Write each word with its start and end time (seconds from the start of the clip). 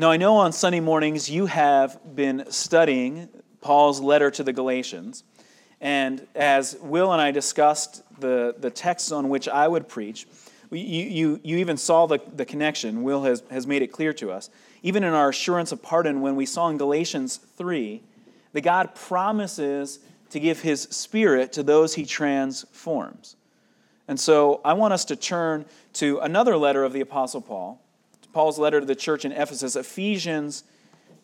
Now, 0.00 0.10
I 0.10 0.16
know 0.16 0.36
on 0.36 0.52
Sunday 0.52 0.80
mornings 0.80 1.28
you 1.28 1.44
have 1.44 2.00
been 2.16 2.46
studying 2.48 3.28
Paul's 3.60 4.00
letter 4.00 4.30
to 4.30 4.42
the 4.42 4.50
Galatians. 4.50 5.24
And 5.78 6.26
as 6.34 6.78
Will 6.80 7.12
and 7.12 7.20
I 7.20 7.32
discussed 7.32 8.02
the, 8.18 8.54
the 8.58 8.70
texts 8.70 9.12
on 9.12 9.28
which 9.28 9.46
I 9.46 9.68
would 9.68 9.88
preach, 9.88 10.26
you, 10.70 10.78
you, 10.78 11.40
you 11.44 11.58
even 11.58 11.76
saw 11.76 12.06
the, 12.06 12.18
the 12.34 12.46
connection. 12.46 13.02
Will 13.02 13.24
has, 13.24 13.42
has 13.50 13.66
made 13.66 13.82
it 13.82 13.88
clear 13.88 14.14
to 14.14 14.30
us. 14.30 14.48
Even 14.82 15.04
in 15.04 15.12
our 15.12 15.28
assurance 15.28 15.70
of 15.70 15.82
pardon, 15.82 16.22
when 16.22 16.34
we 16.34 16.46
saw 16.46 16.70
in 16.70 16.78
Galatians 16.78 17.36
3 17.36 18.00
that 18.54 18.62
God 18.62 18.94
promises 18.94 19.98
to 20.30 20.40
give 20.40 20.62
his 20.62 20.80
spirit 20.84 21.52
to 21.52 21.62
those 21.62 21.96
he 21.96 22.06
transforms. 22.06 23.36
And 24.08 24.18
so 24.18 24.62
I 24.64 24.72
want 24.72 24.94
us 24.94 25.04
to 25.04 25.16
turn 25.16 25.66
to 25.92 26.20
another 26.20 26.56
letter 26.56 26.84
of 26.84 26.94
the 26.94 27.02
Apostle 27.02 27.42
Paul, 27.42 27.82
Paul's 28.32 28.58
letter 28.58 28.80
to 28.80 28.86
the 28.86 28.94
church 28.94 29.24
in 29.24 29.32
Ephesus, 29.32 29.76
Ephesians 29.76 30.64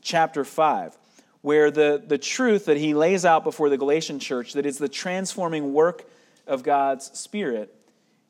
chapter 0.02 0.44
5, 0.44 0.96
where 1.42 1.70
the, 1.70 2.02
the 2.04 2.18
truth 2.18 2.66
that 2.66 2.76
he 2.76 2.94
lays 2.94 3.24
out 3.24 3.44
before 3.44 3.68
the 3.68 3.78
Galatian 3.78 4.18
church, 4.18 4.52
that 4.54 4.66
is 4.66 4.78
the 4.78 4.88
transforming 4.88 5.72
work 5.72 6.04
of 6.46 6.62
God's 6.62 7.06
Spirit, 7.18 7.74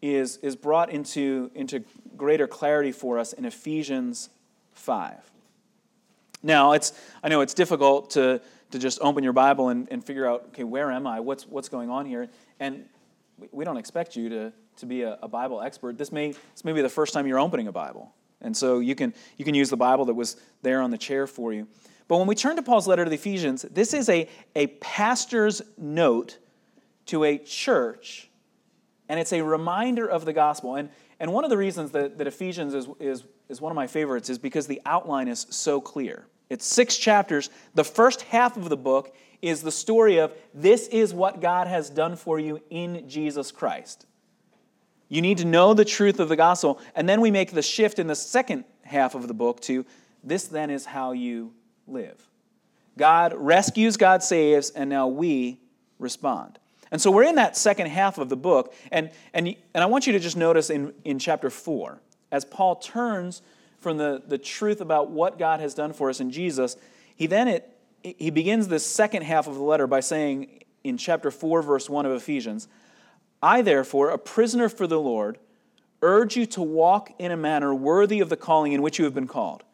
is, 0.03 0.37
is 0.39 0.57
brought 0.57 0.91
into, 0.91 1.51
into 1.55 1.85
greater 2.17 2.47
clarity 2.47 2.93
for 2.93 3.19
us 3.19 3.33
in 3.33 3.45
Ephesians 3.45 4.29
5. 4.75 5.15
Now, 6.43 6.73
it's, 6.73 6.93
I 7.23 7.29
know 7.29 7.41
it's 7.41 7.55
difficult 7.55 8.11
to, 8.11 8.41
to 8.71 8.79
just 8.79 9.01
open 9.01 9.25
your 9.25 9.33
Bible 9.33 9.69
and, 9.69 9.89
and 9.91 10.05
figure 10.05 10.29
out, 10.29 10.45
okay, 10.49 10.65
where 10.65 10.91
am 10.91 11.07
I? 11.07 11.21
What's, 11.21 11.47
what's 11.47 11.69
going 11.69 11.91
on 11.91 12.07
here? 12.07 12.29
And 12.61 12.85
we 13.51 13.65
don't 13.65 13.77
expect 13.77 14.17
you 14.17 14.29
to, 14.29 14.53
to 14.79 14.87
be 14.87 15.03
a, 15.03 15.19
a 15.23 15.29
Bible 15.29 15.61
expert. 15.63 15.99
This 15.99 16.13
may, 16.13 16.33
this 16.33 16.65
may 16.65 16.73
be 16.73 16.83
the 16.83 16.89
first 16.89 17.13
time 17.13 17.27
you're 17.27 17.41
opening 17.41 17.69
a 17.69 17.73
Bible. 17.73 18.13
And 18.41 18.57
so 18.57 18.81
you 18.81 18.95
can, 18.95 19.15
you 19.37 19.45
can 19.45 19.55
use 19.55 19.71
the 19.71 19.77
Bible 19.77 20.05
that 20.07 20.15
was 20.15 20.37
there 20.63 20.81
on 20.81 20.91
the 20.91 20.99
chair 20.99 21.27
for 21.27 21.53
you. 21.53 21.67
But 22.09 22.19
when 22.19 22.27
we 22.27 22.35
turn 22.35 22.57
to 22.57 22.63
Paul's 22.63 22.87
letter 22.87 23.05
to 23.05 23.11
the 23.11 23.17
Ephesians, 23.17 23.63
this 23.63 23.93
is 23.93 24.09
a, 24.09 24.29
a 24.55 24.69
pastor's 24.69 25.63
note 25.77 26.39
to 27.07 27.25
a 27.25 27.39
church, 27.39 28.29
and 29.09 29.19
it's 29.19 29.33
a 29.33 29.43
reminder 29.43 30.07
of 30.07 30.25
the 30.25 30.33
gospel. 30.33 30.77
And, 30.77 30.91
and 31.19 31.33
one 31.33 31.45
of 31.45 31.51
the 31.51 31.57
reasons 31.57 31.93
that, 31.93 32.19
that 32.19 32.27
Ephesians 32.27 32.75
is, 32.75 32.89
is, 33.01 33.25
is 33.49 33.61
one 33.61 33.73
of 33.73 33.77
my 33.77 33.87
favorites 33.87 34.31
is 34.31 34.39
because 34.39 34.67
the 34.67 34.83
outline 34.85 35.29
is 35.29 35.47
so 35.51 35.81
clear. 35.81 36.27
It's 36.49 36.65
six 36.65 36.97
chapters. 36.97 37.51
The 37.75 37.85
first 37.85 38.23
half 38.23 38.57
of 38.57 38.69
the 38.69 38.77
book 38.77 39.15
is 39.43 39.63
the 39.63 39.73
story 39.73 40.19
of 40.19 40.33
this 40.55 40.89
is 40.89 41.13
what 41.13 41.41
God 41.41 41.67
has 41.67 41.91
done 41.91 42.17
for 42.17 42.39
you 42.39 42.61
in 42.71 43.09
Jesus 43.09 43.51
Christ. 43.51 44.07
You 45.09 45.23
need 45.23 45.39
to 45.39 45.45
know 45.45 45.75
the 45.75 45.85
truth 45.85 46.19
of 46.21 46.29
the 46.29 46.37
gospel. 46.37 46.81
And 46.95 47.09
then 47.09 47.21
we 47.21 47.31
make 47.31 47.53
the 47.53 47.63
shift 47.63 47.99
in 47.99 48.07
the 48.07 48.15
second 48.15 48.65
half 48.83 49.15
of 49.15 49.29
the 49.29 49.35
book 49.35 49.61
to 49.63 49.85
this 50.25 50.45
then 50.45 50.71
is 50.71 50.85
how 50.85 51.13
you 51.13 51.53
live. 51.87 52.29
God 52.99 53.35
rescues, 53.37 53.97
God 53.97 54.23
saves, 54.23 54.71
and 54.71 54.91
now 54.91 55.07
we 55.07 55.61
respond. 55.99 56.59
And 56.91 57.01
so 57.01 57.11
we're 57.11 57.25
in 57.25 57.35
that 57.37 57.57
second 57.57 57.89
half 57.89 58.19
of 58.19 58.29
the 58.29 58.37
book. 58.37 58.75
And, 58.91 59.11
and, 59.35 59.55
and 59.75 59.85
I 59.85 59.87
want 59.87 60.07
you 60.07 60.13
to 60.15 60.19
just 60.19 60.37
notice 60.37 60.71
in, 60.71 60.93
in 61.05 61.19
chapter 61.19 61.51
4, 61.51 62.01
as 62.33 62.45
Paul 62.45 62.77
turns 62.77 63.43
from 63.79 63.99
the, 63.99 64.23
the 64.27 64.39
truth 64.39 64.81
about 64.81 65.11
what 65.11 65.39
God 65.39 65.61
has 65.61 65.75
done 65.75 65.93
for 65.93 66.11
us 66.11 66.21
in 66.21 66.31
Jesus, 66.31 66.77
he 67.15 67.27
then 67.27 67.49
it, 67.49 67.73
he 68.03 68.31
begins 68.31 68.69
this 68.69 68.87
second 68.87 69.23
half 69.23 69.47
of 69.47 69.55
the 69.55 69.63
letter 69.63 69.87
by 69.87 70.01
saying 70.01 70.65
in 70.85 70.97
chapter 70.97 71.31
4, 71.31 71.63
verse 71.63 71.91
1 71.91 72.07
of 72.07 72.13
Ephesians, 72.13 72.69
I, 73.43 73.63
therefore, 73.63 74.11
a 74.11 74.19
prisoner 74.19 74.69
for 74.69 74.87
the 74.87 75.01
Lord, 75.01 75.39
urge 76.03 76.37
you 76.37 76.47
to 76.47 76.63
walk 76.63 77.13
in 77.19 77.31
a 77.31 77.37
manner 77.37 77.75
worthy 77.75 78.21
of 78.21 78.29
the 78.29 78.37
calling 78.37 78.73
in 78.73 78.83
which 78.83 78.99
you 78.99 79.05
have 79.05 79.15
been 79.15 79.27
called, 79.27 79.65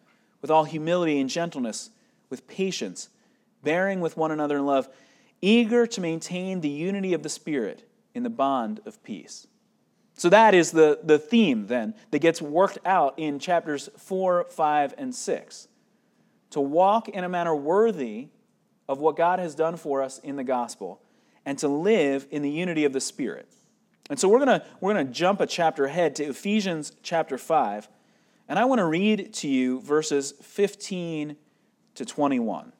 with 0.41 0.51
all 0.51 0.65
humility 0.65 1.21
and 1.21 1.31
gentleness, 1.31 1.91
with 2.31 2.47
patience, 2.47 3.09
bearing 3.63 4.01
with 4.01 4.17
one 4.17 4.31
another 4.31 4.59
in 4.59 4.67
love, 4.67 4.89
eager 5.41 5.87
to 5.87 6.01
maintain 6.01 6.61
the 6.61 6.69
unity 6.69 7.13
of 7.13 7.23
the 7.23 7.29
Spirit 7.29 7.89
in 8.15 8.23
the 8.23 8.31
bond 8.31 8.81
of 8.87 9.03
peace. 9.03 9.47
So 10.15 10.29
that 10.29 10.55
is 10.55 10.73
the, 10.73 11.01
the 11.03 11.19
theme 11.19 11.67
then 11.67 11.95
that 12.11 12.21
gets 12.21 12.43
worked 12.43 12.79
out 12.85 13.19
in 13.19 13.39
chapters 13.39 13.89
4, 13.97 14.47
5, 14.51 14.95
and 14.99 15.15
6. 15.15 15.69
To 16.51 16.61
walk 16.61 17.09
in 17.09 17.25
a 17.25 17.29
manner 17.29 17.57
worthy 17.57 18.29
of 18.89 19.01
what 19.01 19.17
God 19.17 19.39
has 19.39 19.55
done 19.55 19.77
for 19.77 20.03
us 20.03 20.19
in 20.19 20.37
the 20.37 20.45
gospel 20.45 21.01
and 21.45 21.59
to 21.59 21.69
live 21.69 22.27
in 22.31 22.43
the 22.43 22.51
unity 22.51 22.85
of 22.85 22.93
the 22.93 23.01
Spirit. 23.01 23.49
And 24.11 24.19
so 24.19 24.29
we're 24.29 24.45
going 24.45 24.61
to 24.61 24.67
we're 24.81 24.95
going 24.95 25.07
to 25.07 25.13
jump 25.13 25.41
a 25.41 25.47
chapter 25.47 25.85
ahead 25.85 26.17
to 26.17 26.25
Ephesians 26.25 26.93
chapter 27.03 27.39
5, 27.39 27.89
and 28.49 28.59
I 28.59 28.65
want 28.65 28.81
to 28.81 28.85
read 28.85 29.33
to 29.35 29.49
you 29.49 29.81
verses 29.81 30.33
15 30.43 31.37
to 31.95 32.05
21. 32.05 32.73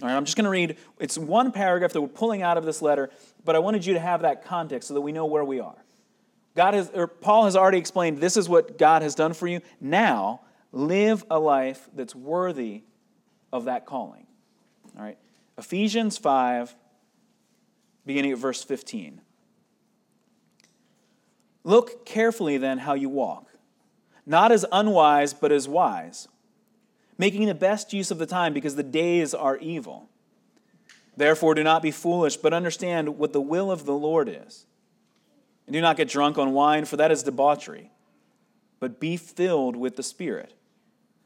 All 0.00 0.08
right, 0.08 0.16
I'm 0.16 0.24
just 0.24 0.36
going 0.36 0.44
to 0.44 0.50
read, 0.50 0.78
it's 0.98 1.18
one 1.18 1.52
paragraph 1.52 1.92
that 1.92 2.00
we're 2.00 2.08
pulling 2.08 2.42
out 2.42 2.56
of 2.56 2.64
this 2.64 2.80
letter, 2.80 3.10
but 3.44 3.54
I 3.54 3.58
wanted 3.58 3.84
you 3.84 3.94
to 3.94 4.00
have 4.00 4.22
that 4.22 4.44
context 4.44 4.88
so 4.88 4.94
that 4.94 5.00
we 5.00 5.12
know 5.12 5.26
where 5.26 5.44
we 5.44 5.60
are. 5.60 5.76
God 6.56 6.74
has, 6.74 6.90
or 6.94 7.06
Paul 7.06 7.44
has 7.44 7.56
already 7.56 7.78
explained 7.78 8.18
this 8.18 8.36
is 8.36 8.48
what 8.48 8.78
God 8.78 9.02
has 9.02 9.14
done 9.14 9.32
for 9.34 9.46
you. 9.46 9.60
Now, 9.80 10.40
live 10.70 11.24
a 11.30 11.38
life 11.38 11.88
that's 11.94 12.14
worthy 12.14 12.84
of 13.52 13.66
that 13.66 13.84
calling. 13.84 14.26
All 14.96 15.04
right, 15.04 15.18
Ephesians 15.58 16.16
5, 16.18 16.74
beginning 18.04 18.32
at 18.32 18.38
verse 18.38 18.62
15. 18.62 19.20
Look 21.64 22.04
carefully 22.04 22.58
then 22.58 22.78
how 22.78 22.94
you 22.94 23.08
walk, 23.08 23.48
not 24.26 24.50
as 24.50 24.64
unwise, 24.72 25.32
but 25.32 25.52
as 25.52 25.68
wise, 25.68 26.28
making 27.18 27.46
the 27.46 27.54
best 27.54 27.92
use 27.92 28.10
of 28.10 28.18
the 28.18 28.26
time 28.26 28.52
because 28.52 28.74
the 28.74 28.82
days 28.82 29.32
are 29.32 29.56
evil. 29.58 30.08
Therefore, 31.16 31.54
do 31.54 31.62
not 31.62 31.82
be 31.82 31.90
foolish, 31.90 32.36
but 32.36 32.54
understand 32.54 33.18
what 33.18 33.32
the 33.32 33.40
will 33.40 33.70
of 33.70 33.84
the 33.84 33.94
Lord 33.94 34.28
is. 34.28 34.66
And 35.66 35.74
do 35.74 35.80
not 35.80 35.96
get 35.96 36.08
drunk 36.08 36.38
on 36.38 36.52
wine, 36.52 36.84
for 36.84 36.96
that 36.96 37.12
is 37.12 37.22
debauchery, 37.22 37.92
but 38.80 38.98
be 38.98 39.16
filled 39.16 39.76
with 39.76 39.94
the 39.94 40.02
Spirit, 40.02 40.54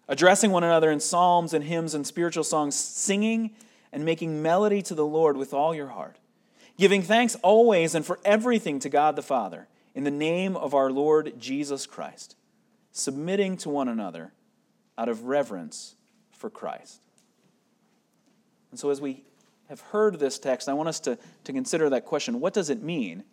addressing 0.08 0.50
one 0.50 0.64
another 0.64 0.91
in 0.91 1.00
psalms 1.00 1.54
and 1.54 1.64
hymns 1.64 1.94
and 1.94 2.06
spiritual 2.06 2.44
songs, 2.44 2.75
singing 2.75 3.53
and 3.91 4.04
making 4.04 4.43
melody 4.43 4.82
to 4.82 4.94
the 4.94 5.06
Lord 5.06 5.38
with 5.38 5.54
all 5.54 5.75
your 5.75 5.88
heart 5.88 6.19
giving 6.76 7.03
thanks 7.03 7.34
always 7.37 7.94
and 7.94 8.04
for 8.04 8.19
everything 8.25 8.78
to 8.81 8.88
God 8.88 9.16
the 9.16 9.22
Father, 9.22 9.69
in 9.94 10.04
the 10.04 10.10
name 10.10 10.56
of 10.56 10.75
our 10.75 10.91
Lord 10.91 11.38
Jesus 11.38 11.87
Christ, 11.87 12.37
submitting 12.92 13.56
to 13.59 13.70
one 13.70 13.88
another 13.88 14.32
out 14.98 15.09
of 15.09 15.25
reverence 15.25 15.94
for 16.31 16.50
Christ. 16.50 17.00
And 18.70 18.78
so, 18.78 18.91
as 18.91 19.00
we 19.00 19.25
have 19.69 19.81
heard 19.81 20.19
this 20.19 20.38
text, 20.38 20.69
I 20.69 20.75
want 20.75 20.88
us 20.88 21.00
to, 21.00 21.19
to 21.44 21.53
consider 21.53 21.91
that 21.91 22.04
question 22.04 22.41
what 22.41 22.54
does 22.54 22.70
it 22.70 22.82
mean 22.82 23.25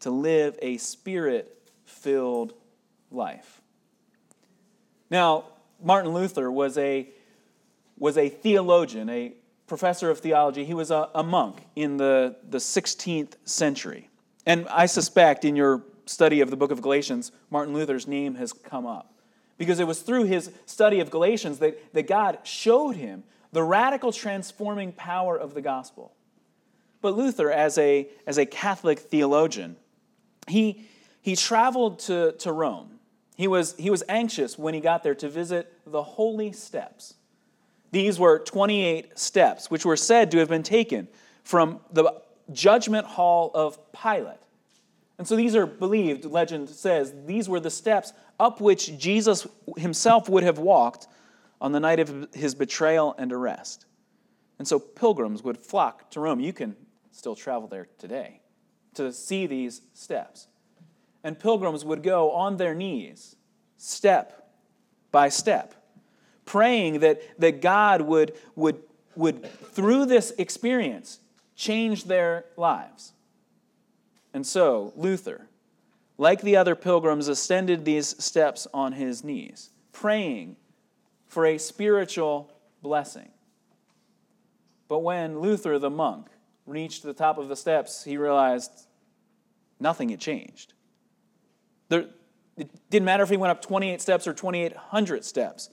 to 0.00 0.10
live 0.10 0.58
a 0.62 0.78
spirit 0.78 1.70
filled 1.84 2.54
life? 3.10 3.60
Now, 5.10 5.44
Martin 5.82 6.12
Luther 6.12 6.50
was 6.50 6.76
a, 6.78 7.08
was 7.98 8.16
a 8.16 8.28
theologian, 8.28 9.08
a 9.08 9.34
professor 9.66 10.10
of 10.10 10.20
theology. 10.20 10.64
He 10.64 10.74
was 10.74 10.90
a, 10.90 11.08
a 11.14 11.22
monk 11.22 11.62
in 11.74 11.96
the, 11.96 12.36
the 12.48 12.58
16th 12.58 13.34
century. 13.44 14.08
And 14.44 14.68
I 14.68 14.86
suspect 14.86 15.44
in 15.44 15.56
your 15.56 15.82
study 16.06 16.40
of 16.40 16.50
the 16.50 16.56
book 16.56 16.70
of 16.70 16.80
Galatians, 16.80 17.32
Martin 17.50 17.74
Luther's 17.74 18.06
name 18.06 18.36
has 18.36 18.52
come 18.52 18.86
up. 18.86 19.12
Because 19.58 19.80
it 19.80 19.86
was 19.86 20.02
through 20.02 20.24
his 20.24 20.50
study 20.66 21.00
of 21.00 21.10
Galatians 21.10 21.58
that, 21.58 21.92
that 21.94 22.06
God 22.06 22.38
showed 22.44 22.96
him 22.96 23.24
the 23.52 23.62
radical 23.62 24.12
transforming 24.12 24.92
power 24.92 25.36
of 25.36 25.54
the 25.54 25.62
gospel. 25.62 26.12
But 27.00 27.16
Luther, 27.16 27.50
as 27.50 27.78
a, 27.78 28.08
as 28.26 28.38
a 28.38 28.46
Catholic 28.46 28.98
theologian, 28.98 29.76
he, 30.46 30.86
he 31.22 31.36
traveled 31.36 31.98
to, 32.00 32.32
to 32.32 32.52
Rome. 32.52 32.98
He 33.36 33.48
was, 33.48 33.74
he 33.76 33.90
was 33.90 34.02
anxious 34.08 34.58
when 34.58 34.74
he 34.74 34.80
got 34.80 35.02
there 35.02 35.14
to 35.16 35.28
visit 35.28 35.72
the 35.86 36.02
holy 36.02 36.52
steps. 36.52 37.14
These 37.96 38.18
were 38.18 38.40
28 38.40 39.18
steps, 39.18 39.70
which 39.70 39.86
were 39.86 39.96
said 39.96 40.30
to 40.32 40.38
have 40.40 40.50
been 40.50 40.62
taken 40.62 41.08
from 41.44 41.80
the 41.90 42.12
judgment 42.52 43.06
hall 43.06 43.50
of 43.54 43.78
Pilate. 43.90 44.36
And 45.16 45.26
so 45.26 45.34
these 45.34 45.56
are 45.56 45.64
believed, 45.64 46.26
legend 46.26 46.68
says, 46.68 47.14
these 47.24 47.48
were 47.48 47.58
the 47.58 47.70
steps 47.70 48.12
up 48.38 48.60
which 48.60 48.98
Jesus 48.98 49.46
himself 49.78 50.28
would 50.28 50.42
have 50.42 50.58
walked 50.58 51.06
on 51.58 51.72
the 51.72 51.80
night 51.80 51.98
of 51.98 52.28
his 52.34 52.54
betrayal 52.54 53.14
and 53.16 53.32
arrest. 53.32 53.86
And 54.58 54.68
so 54.68 54.78
pilgrims 54.78 55.42
would 55.42 55.56
flock 55.56 56.10
to 56.10 56.20
Rome. 56.20 56.38
You 56.38 56.52
can 56.52 56.76
still 57.12 57.34
travel 57.34 57.66
there 57.66 57.88
today 57.96 58.42
to 58.92 59.10
see 59.10 59.46
these 59.46 59.80
steps. 59.94 60.48
And 61.24 61.38
pilgrims 61.38 61.82
would 61.82 62.02
go 62.02 62.32
on 62.32 62.58
their 62.58 62.74
knees, 62.74 63.36
step 63.78 64.52
by 65.10 65.30
step, 65.30 65.72
praying 66.46 67.00
that, 67.00 67.20
that 67.38 67.60
God 67.60 68.00
would, 68.00 68.32
would, 68.54 68.82
would, 69.14 69.44
through 69.72 70.06
this 70.06 70.32
experience, 70.38 71.20
change 71.54 72.04
their 72.04 72.46
lives. 72.56 73.12
And 74.32 74.46
so, 74.46 74.92
Luther, 74.96 75.48
like 76.16 76.40
the 76.40 76.56
other 76.56 76.74
pilgrims, 76.74 77.28
ascended 77.28 77.84
these 77.84 78.22
steps 78.22 78.66
on 78.72 78.92
his 78.92 79.22
knees, 79.22 79.70
praying 79.92 80.56
for 81.26 81.44
a 81.44 81.58
spiritual 81.58 82.50
blessing. 82.82 83.30
But 84.88 85.00
when 85.00 85.40
Luther, 85.40 85.78
the 85.78 85.90
monk, 85.90 86.28
reached 86.64 87.02
the 87.02 87.12
top 87.12 87.38
of 87.38 87.48
the 87.48 87.56
steps, 87.56 88.04
he 88.04 88.16
realized 88.16 88.70
nothing 89.80 90.08
had 90.08 90.20
changed. 90.20 90.74
There, 91.88 92.06
it 92.56 92.70
didn't 92.90 93.04
matter 93.04 93.22
if 93.22 93.30
he 93.30 93.36
went 93.36 93.50
up 93.50 93.62
28 93.62 94.00
steps 94.00 94.26
or 94.26 94.32
2,800 94.32 95.24
steps. 95.24 95.70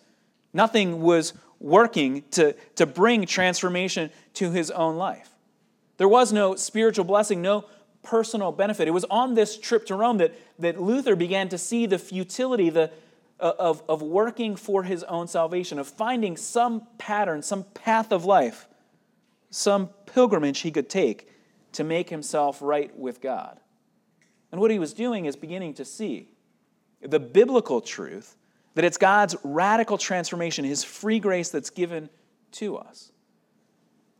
Nothing 0.54 1.02
was 1.02 1.34
working 1.60 2.24
to, 2.32 2.54
to 2.76 2.86
bring 2.86 3.26
transformation 3.26 4.12
to 4.36 4.52
his 4.52 4.70
own 4.72 4.98
life. 4.98 5.30
There 5.98 6.08
was 6.08 6.34
no 6.34 6.56
spiritual 6.56 7.06
blessing, 7.06 7.42
no 7.42 7.66
personal 8.04 8.52
benefit. 8.52 8.88
It 8.88 8.92
was 8.92 9.06
on 9.06 9.34
this 9.34 9.58
trip 9.58 9.86
to 9.88 9.96
Rome 9.96 10.18
that, 10.18 10.34
that 10.60 10.82
Luther 10.82 11.16
began 11.16 11.50
to 11.50 11.58
see 11.58 11.86
the 11.86 11.98
futility 11.98 12.70
the, 12.70 12.92
uh, 13.40 13.54
of, 13.58 13.82
of 13.88 14.02
working 14.02 14.56
for 14.56 14.84
his 14.84 15.04
own 15.04 15.28
salvation, 15.28 15.80
of 15.80 15.88
finding 15.88 16.36
some 16.36 16.88
pattern, 16.98 17.42
some 17.42 17.64
path 17.74 18.12
of 18.12 18.26
life, 18.26 18.68
some 19.50 19.88
pilgrimage 20.06 20.60
he 20.60 20.72
could 20.72 20.90
take 20.90 21.30
to 21.72 21.84
make 21.84 22.10
himself 22.10 22.62
right 22.62 22.96
with 22.98 23.22
God. 23.22 23.60
And 24.52 24.60
what 24.60 24.70
he 24.70 24.80
was 24.80 24.94
doing 24.94 25.26
is 25.26 25.36
beginning 25.36 25.74
to 25.76 25.86
see 25.86 26.30
the 27.02 27.20
biblical 27.20 27.82
truth 27.82 28.36
that 28.76 28.84
it's 28.84 28.98
God's 28.98 29.36
radical 29.44 29.98
transformation, 29.98 30.66
his 30.66 30.84
free 30.84 31.20
grace 31.20 31.50
that's 31.50 31.70
given 31.70 32.10
to 32.54 32.78
us. 32.78 33.12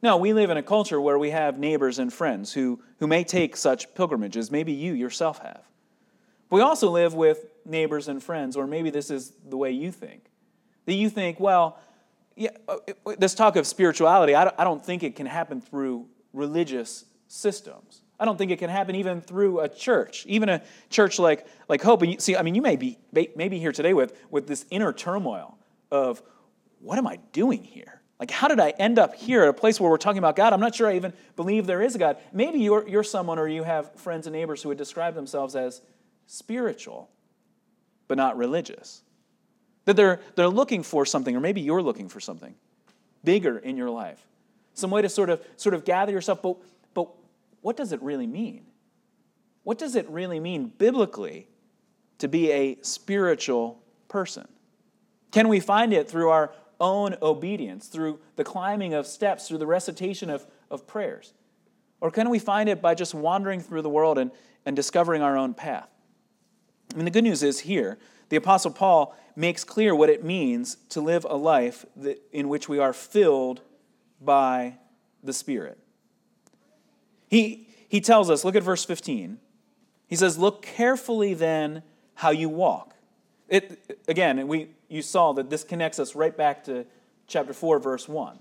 Now, 0.02 0.18
we 0.18 0.34
live 0.34 0.50
in 0.50 0.58
a 0.58 0.64
culture 0.64 1.00
where 1.00 1.18
we 1.18 1.30
have 1.30 1.58
neighbors 1.58 1.98
and 1.98 2.12
friends 2.12 2.52
who, 2.54 2.82
who 3.00 3.08
may 3.08 3.24
take 3.24 3.56
such 3.56 3.94
pilgrimages. 3.96 4.52
Maybe 4.52 4.74
you 4.74 4.94
yourself 4.94 5.40
have. 5.40 5.62
But 6.50 6.58
we 6.58 6.62
also 6.62 6.90
live 6.90 7.14
with 7.14 7.46
neighbors 7.66 8.10
and 8.10 8.22
friends, 8.22 8.58
or 8.58 8.68
maybe 8.68 8.90
this 8.90 9.10
is 9.10 9.32
the 9.48 9.58
way 9.58 9.72
you 9.72 9.92
think. 9.92 10.26
That 10.86 10.94
you 10.94 11.10
think, 11.10 11.40
well, 11.40 11.80
yeah, 12.36 12.50
uh, 12.68 12.78
this 13.18 13.34
talk 13.34 13.56
of 13.56 13.66
spirituality, 13.66 14.36
I 14.36 14.64
don't 14.64 14.86
think 14.86 15.04
it 15.04 15.16
can 15.16 15.26
happen 15.26 15.62
through 15.62 16.08
religious 16.34 17.06
systems. 17.28 18.03
I 18.24 18.26
don't 18.26 18.38
think 18.38 18.52
it 18.52 18.60
can 18.60 18.70
happen 18.70 18.96
even 18.96 19.20
through 19.20 19.60
a 19.60 19.68
church, 19.68 20.26
even 20.28 20.48
a 20.48 20.62
church 20.90 21.20
like, 21.20 21.46
like 21.68 21.82
Hope. 21.82 22.04
And 22.04 22.14
you, 22.14 22.20
see, 22.22 22.38
I 22.38 22.42
mean, 22.42 22.56
you 22.56 22.62
may 22.62 22.78
be 22.78 22.98
maybe 23.12 23.60
here 23.60 23.74
today 23.74 23.94
with, 23.94 24.18
with 24.32 24.48
this 24.48 24.66
inner 24.72 24.94
turmoil 24.94 25.58
of, 25.92 26.24
what 26.80 26.98
am 26.98 27.06
I 27.06 27.20
doing 27.34 27.62
here? 27.62 28.02
Like, 28.22 28.32
how 28.32 28.48
did 28.48 28.62
I 28.62 28.70
end 28.80 28.98
up 28.98 29.14
here 29.14 29.44
at 29.44 29.50
a 29.50 29.54
place 29.54 29.78
where 29.78 29.92
we're 29.92 29.98
talking 29.98 30.20
about 30.20 30.38
God? 30.38 30.54
I'm 30.54 30.62
not 30.62 30.74
sure 30.74 30.88
I 30.88 30.96
even 30.96 31.12
believe 31.36 31.68
there 31.68 31.82
is 31.82 31.96
a 31.96 31.98
God. 31.98 32.16
Maybe 32.32 32.60
you're, 32.60 32.88
you're 32.88 33.04
someone 33.04 33.40
or 33.40 33.50
you 33.50 33.64
have 33.64 33.94
friends 33.96 34.26
and 34.26 34.34
neighbors 34.34 34.64
who 34.64 34.70
would 34.70 34.78
describe 34.78 35.16
themselves 35.16 35.54
as 35.54 35.82
spiritual, 36.26 37.10
but 38.08 38.16
not 38.16 38.38
religious. 38.38 39.02
That 39.84 39.98
they're, 39.98 40.22
they're 40.36 40.48
looking 40.48 40.82
for 40.84 41.06
something, 41.06 41.36
or 41.36 41.42
maybe 41.42 41.60
you're 41.60 41.82
looking 41.82 42.08
for 42.08 42.22
something 42.22 42.56
bigger 43.26 43.58
in 43.58 43.76
your 43.76 43.90
life. 43.90 44.26
Some 44.76 44.92
way 44.92 45.02
to 45.02 45.10
sort 45.10 45.30
of, 45.30 45.46
sort 45.58 45.76
of 45.76 45.84
gather 45.84 46.14
yourself. 46.14 46.42
But, 46.42 46.56
but 46.94 47.10
what 47.64 47.78
does 47.78 47.94
it 47.94 48.02
really 48.02 48.28
mean? 48.28 48.66
What 49.64 49.80
does 49.80 49.96
it 49.96 50.08
really 50.10 50.40
mean 50.40 50.72
biblically 50.78 51.48
to 52.20 52.28
be 52.28 52.52
a 52.52 52.78
spiritual 52.82 53.82
person? 54.10 54.48
Can 55.32 55.48
we 55.48 55.62
find 55.62 55.94
it 55.94 56.10
through 56.10 56.30
our 56.30 56.54
own 56.82 57.16
obedience, 57.22 57.88
through 57.88 58.20
the 58.36 58.44
climbing 58.44 58.94
of 58.94 59.08
steps, 59.08 59.48
through 59.48 59.60
the 59.60 59.66
recitation 59.66 60.30
of, 60.30 60.46
of 60.70 60.86
prayers? 60.86 61.34
Or 62.02 62.12
can 62.12 62.30
we 62.30 62.38
find 62.38 62.68
it 62.68 62.82
by 62.82 62.96
just 62.96 63.14
wandering 63.14 63.62
through 63.62 63.82
the 63.82 63.90
world 63.90 64.18
and, 64.18 64.32
and 64.66 64.76
discovering 64.76 65.22
our 65.22 65.38
own 65.38 65.54
path? 65.54 65.90
I 66.94 66.98
mean, 66.98 67.06
the 67.06 67.12
good 67.12 67.24
news 67.24 67.44
is 67.44 67.62
here, 67.62 67.98
the 68.28 68.36
Apostle 68.36 68.72
Paul 68.72 69.16
makes 69.38 69.64
clear 69.64 69.96
what 69.96 70.10
it 70.10 70.22
means 70.22 70.76
to 70.90 71.00
live 71.00 71.26
a 71.30 71.38
life 71.38 71.86
that, 71.96 72.22
in 72.34 72.50
which 72.50 72.68
we 72.68 72.78
are 72.78 72.92
filled 72.92 73.62
by 74.20 74.80
the 75.24 75.32
Spirit. 75.32 75.80
He, 77.34 77.68
he 77.90 78.00
tells 78.00 78.30
us, 78.30 78.46
look 78.46 78.56
at 78.56 78.62
verse 78.62 78.86
15. 78.86 79.40
He 80.06 80.16
says, 80.16 80.38
Look 80.38 80.62
carefully 80.62 81.34
then 81.34 81.82
how 82.14 82.30
you 82.30 82.48
walk. 82.48 82.94
It, 83.50 84.00
again, 84.08 84.48
we, 84.48 84.68
you 84.88 85.02
saw 85.02 85.34
that 85.34 85.50
this 85.50 85.64
connects 85.64 85.98
us 85.98 86.14
right 86.14 86.38
back 86.38 86.66
to 86.66 86.86
chapter 87.26 87.52
4, 87.52 87.80
verse 87.80 88.08
1. 88.08 88.38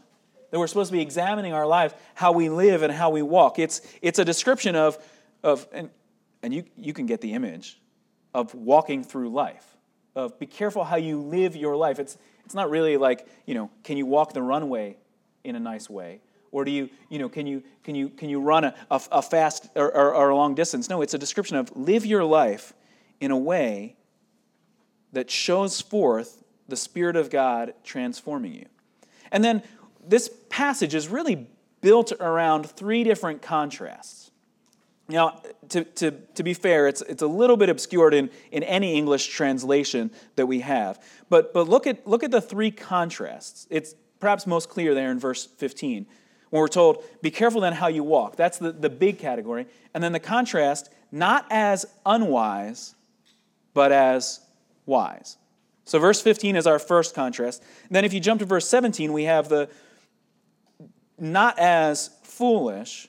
That 0.51 0.59
we're 0.59 0.67
supposed 0.67 0.91
to 0.91 0.93
be 0.93 1.01
examining 1.01 1.55
our 1.55 1.67
lives, 1.67 1.95
how 2.15 2.33
we 2.33 2.51
live 2.51 2.83
and 2.83 2.93
how 2.93 3.09
we 3.09 3.23
walk. 3.23 3.59
It's, 3.59 3.81
it's 4.03 4.19
a 4.19 4.27
description 4.27 4.77
of, 4.77 4.99
of 5.43 5.67
and, 5.73 5.89
and 6.43 6.53
you, 6.53 6.65
you 6.77 6.93
can 6.93 7.07
get 7.07 7.23
the 7.23 7.33
image, 7.33 7.81
of 8.35 8.55
walking 8.55 9.05
through 9.05 9.31
life. 9.31 9.65
Of 10.15 10.39
be 10.39 10.45
careful 10.45 10.85
how 10.85 10.97
you 10.97 11.19
live 11.19 11.57
your 11.57 11.77
life. 11.77 11.99
It's, 11.99 12.19
it's 12.45 12.55
not 12.55 12.69
really 12.69 12.99
like, 12.99 13.27
you 13.47 13.55
know, 13.55 13.71
can 13.85 13.97
you 13.97 14.05
walk 14.05 14.35
the 14.35 14.43
runway 14.43 14.99
in 15.45 15.57
a 15.57 15.61
nice 15.61 15.89
way? 15.89 16.21
Or 16.53 16.65
do 16.65 16.71
you, 16.71 16.91
you 17.09 17.19
know, 17.19 17.29
can 17.29 17.47
you, 17.47 17.63
can 17.83 17.95
you, 17.95 18.11
can 18.11 18.29
you 18.29 18.41
run 18.41 18.65
a, 18.65 18.75
a, 18.91 19.01
a 19.11 19.23
fast 19.23 19.69
or, 19.75 19.91
or, 19.93 20.15
or 20.15 20.29
a 20.29 20.37
long 20.37 20.55
distance? 20.55 20.89
No, 20.89 21.03
it's 21.03 21.15
a 21.15 21.19
description 21.19 21.57
of 21.57 21.75
live 21.75 22.07
your 22.07 22.25
life 22.25 22.75
in 23.21 23.31
a 23.31 23.37
way 23.37 23.97
that 25.13 25.31
shows 25.31 25.81
forth 25.81 26.45
the 26.69 26.77
Spirit 26.77 27.17
of 27.17 27.31
God 27.31 27.75
transforming 27.83 28.53
you. 28.53 28.67
And 29.33 29.43
then 29.43 29.63
this 30.07 30.31
passage 30.51 30.95
is 30.95 31.09
really 31.09 31.49
built 31.81 32.13
around 32.21 32.69
three 32.69 33.03
different 33.03 33.43
contrasts. 33.43 34.31
Now, 35.09 35.43
to, 35.71 35.85
to, 35.85 36.11
to 36.13 36.43
be 36.43 36.55
fair, 36.55 36.87
it's, 36.87 37.03
it's 37.03 37.23
a 37.23 37.27
little 37.27 37.57
bit 37.57 37.69
obscured 37.69 38.15
in, 38.15 38.31
in 38.51 38.63
any 38.63 38.95
English 38.95 39.29
translation 39.29 40.11
that 40.37 40.47
we 40.47 40.61
have. 40.61 41.03
But, 41.29 41.53
but 41.53 41.69
look, 41.69 41.87
at, 41.87 42.07
look 42.07 42.23
at 42.23 42.31
the 42.31 42.41
three 42.41 42.71
contrasts. 42.71 43.67
It's 43.69 43.95
perhaps 44.21 44.47
most 44.47 44.69
clear 44.69 44.95
there 44.95 45.11
in 45.11 45.19
verse 45.19 45.45
15, 45.45 46.07
when 46.53 46.61
we're 46.61 46.69
told, 46.69 47.03
Be 47.23 47.31
careful 47.31 47.63
then 47.63 47.73
how 47.73 47.87
you 47.87 48.05
walk. 48.05 48.37
That's 48.37 48.59
the, 48.59 48.73
the 48.73 48.91
big 48.91 49.19
category. 49.19 49.67
And 49.95 50.05
then 50.05 50.13
the 50.13 50.21
contrast, 50.21 50.91
not 51.11 51.47
as 51.51 51.87
unwise, 52.05 52.95
but 53.73 53.91
as 53.91 54.41
wise. 54.85 55.39
So, 55.87 55.99
verse 55.99 56.21
15 56.21 56.57
is 56.57 56.67
our 56.67 56.79
first 56.79 57.15
contrast. 57.15 57.63
And 57.89 57.97
then, 57.97 58.05
if 58.05 58.13
you 58.13 58.21
jump 58.21 58.41
to 58.41 58.45
verse 58.45 58.69
17, 58.69 59.15
we 59.15 59.25
have 59.25 59.49
the 59.49 59.71
not 61.19 61.59
as 61.59 62.11
foolish, 62.23 63.09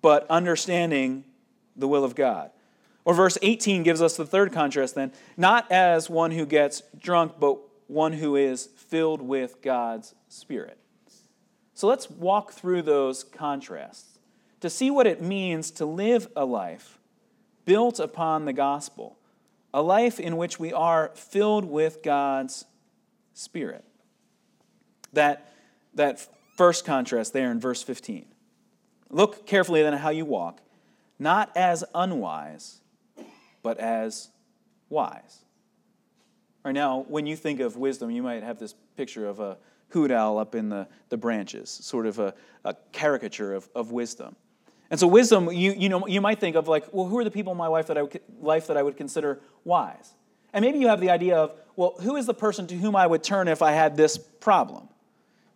but 0.00 0.24
understanding 0.30 1.24
the 1.74 1.88
will 1.88 2.04
of 2.04 2.14
God. 2.14 2.52
Or 3.04 3.14
verse 3.14 3.36
18 3.42 3.82
gives 3.82 4.00
us 4.00 4.16
the 4.16 4.24
third 4.24 4.52
contrast 4.52 4.94
then 4.94 5.12
not 5.36 5.70
as 5.72 6.08
one 6.08 6.30
who 6.30 6.46
gets 6.46 6.84
drunk, 6.96 7.32
but 7.40 7.58
one 7.88 8.12
who 8.12 8.36
is 8.36 8.66
filled 8.76 9.20
with 9.20 9.60
God's 9.60 10.14
Spirit. 10.28 10.78
So 11.74 11.88
let's 11.88 12.08
walk 12.08 12.52
through 12.52 12.82
those 12.82 13.24
contrasts 13.24 14.18
to 14.60 14.70
see 14.70 14.90
what 14.90 15.06
it 15.06 15.20
means 15.20 15.70
to 15.72 15.84
live 15.84 16.28
a 16.36 16.44
life 16.44 16.98
built 17.64 17.98
upon 17.98 18.44
the 18.44 18.52
gospel 18.52 19.18
a 19.74 19.82
life 19.82 20.20
in 20.20 20.36
which 20.36 20.60
we 20.60 20.72
are 20.72 21.10
filled 21.16 21.64
with 21.64 22.00
God's 22.00 22.64
Spirit. 23.32 23.84
That, 25.12 25.52
that 25.94 26.28
first 26.56 26.84
contrast 26.84 27.32
there 27.32 27.50
in 27.50 27.58
verse 27.58 27.82
15. 27.82 28.24
Look 29.10 29.46
carefully 29.46 29.82
then 29.82 29.94
at 29.94 30.00
how 30.00 30.10
you 30.10 30.24
walk, 30.24 30.60
not 31.18 31.50
as 31.56 31.82
unwise, 31.92 32.82
but 33.64 33.78
as 33.78 34.28
wise. 34.88 35.40
Right 36.64 36.72
now, 36.72 37.04
when 37.08 37.26
you 37.26 37.34
think 37.34 37.58
of 37.58 37.76
wisdom, 37.76 38.12
you 38.12 38.22
might 38.22 38.44
have 38.44 38.60
this 38.60 38.76
picture 38.96 39.26
of 39.26 39.40
a 39.40 39.58
hoot 39.88 40.10
owl 40.10 40.38
up 40.38 40.54
in 40.54 40.68
the, 40.68 40.88
the 41.08 41.16
branches, 41.16 41.70
sort 41.70 42.06
of 42.06 42.18
a, 42.18 42.34
a 42.64 42.74
caricature 42.92 43.54
of, 43.54 43.68
of 43.74 43.92
wisdom. 43.92 44.36
And 44.90 45.00
so 45.00 45.06
wisdom, 45.06 45.50
you, 45.52 45.72
you, 45.72 45.88
know, 45.88 46.06
you 46.06 46.20
might 46.20 46.40
think 46.40 46.56
of 46.56 46.68
like, 46.68 46.92
well, 46.92 47.06
who 47.06 47.18
are 47.18 47.24
the 47.24 47.30
people 47.30 47.52
in 47.52 47.58
my 47.58 47.66
life 47.66 47.86
that, 47.86 47.98
I 47.98 48.02
would, 48.02 48.20
life 48.40 48.66
that 48.66 48.76
I 48.76 48.82
would 48.82 48.96
consider 48.96 49.40
wise? 49.64 50.12
And 50.52 50.64
maybe 50.64 50.78
you 50.78 50.88
have 50.88 51.00
the 51.00 51.10
idea 51.10 51.36
of, 51.36 51.52
well, 51.74 51.94
who 52.00 52.16
is 52.16 52.26
the 52.26 52.34
person 52.34 52.66
to 52.68 52.76
whom 52.76 52.94
I 52.94 53.06
would 53.06 53.24
turn 53.24 53.48
if 53.48 53.62
I 53.62 53.72
had 53.72 53.96
this 53.96 54.16
problem? 54.18 54.88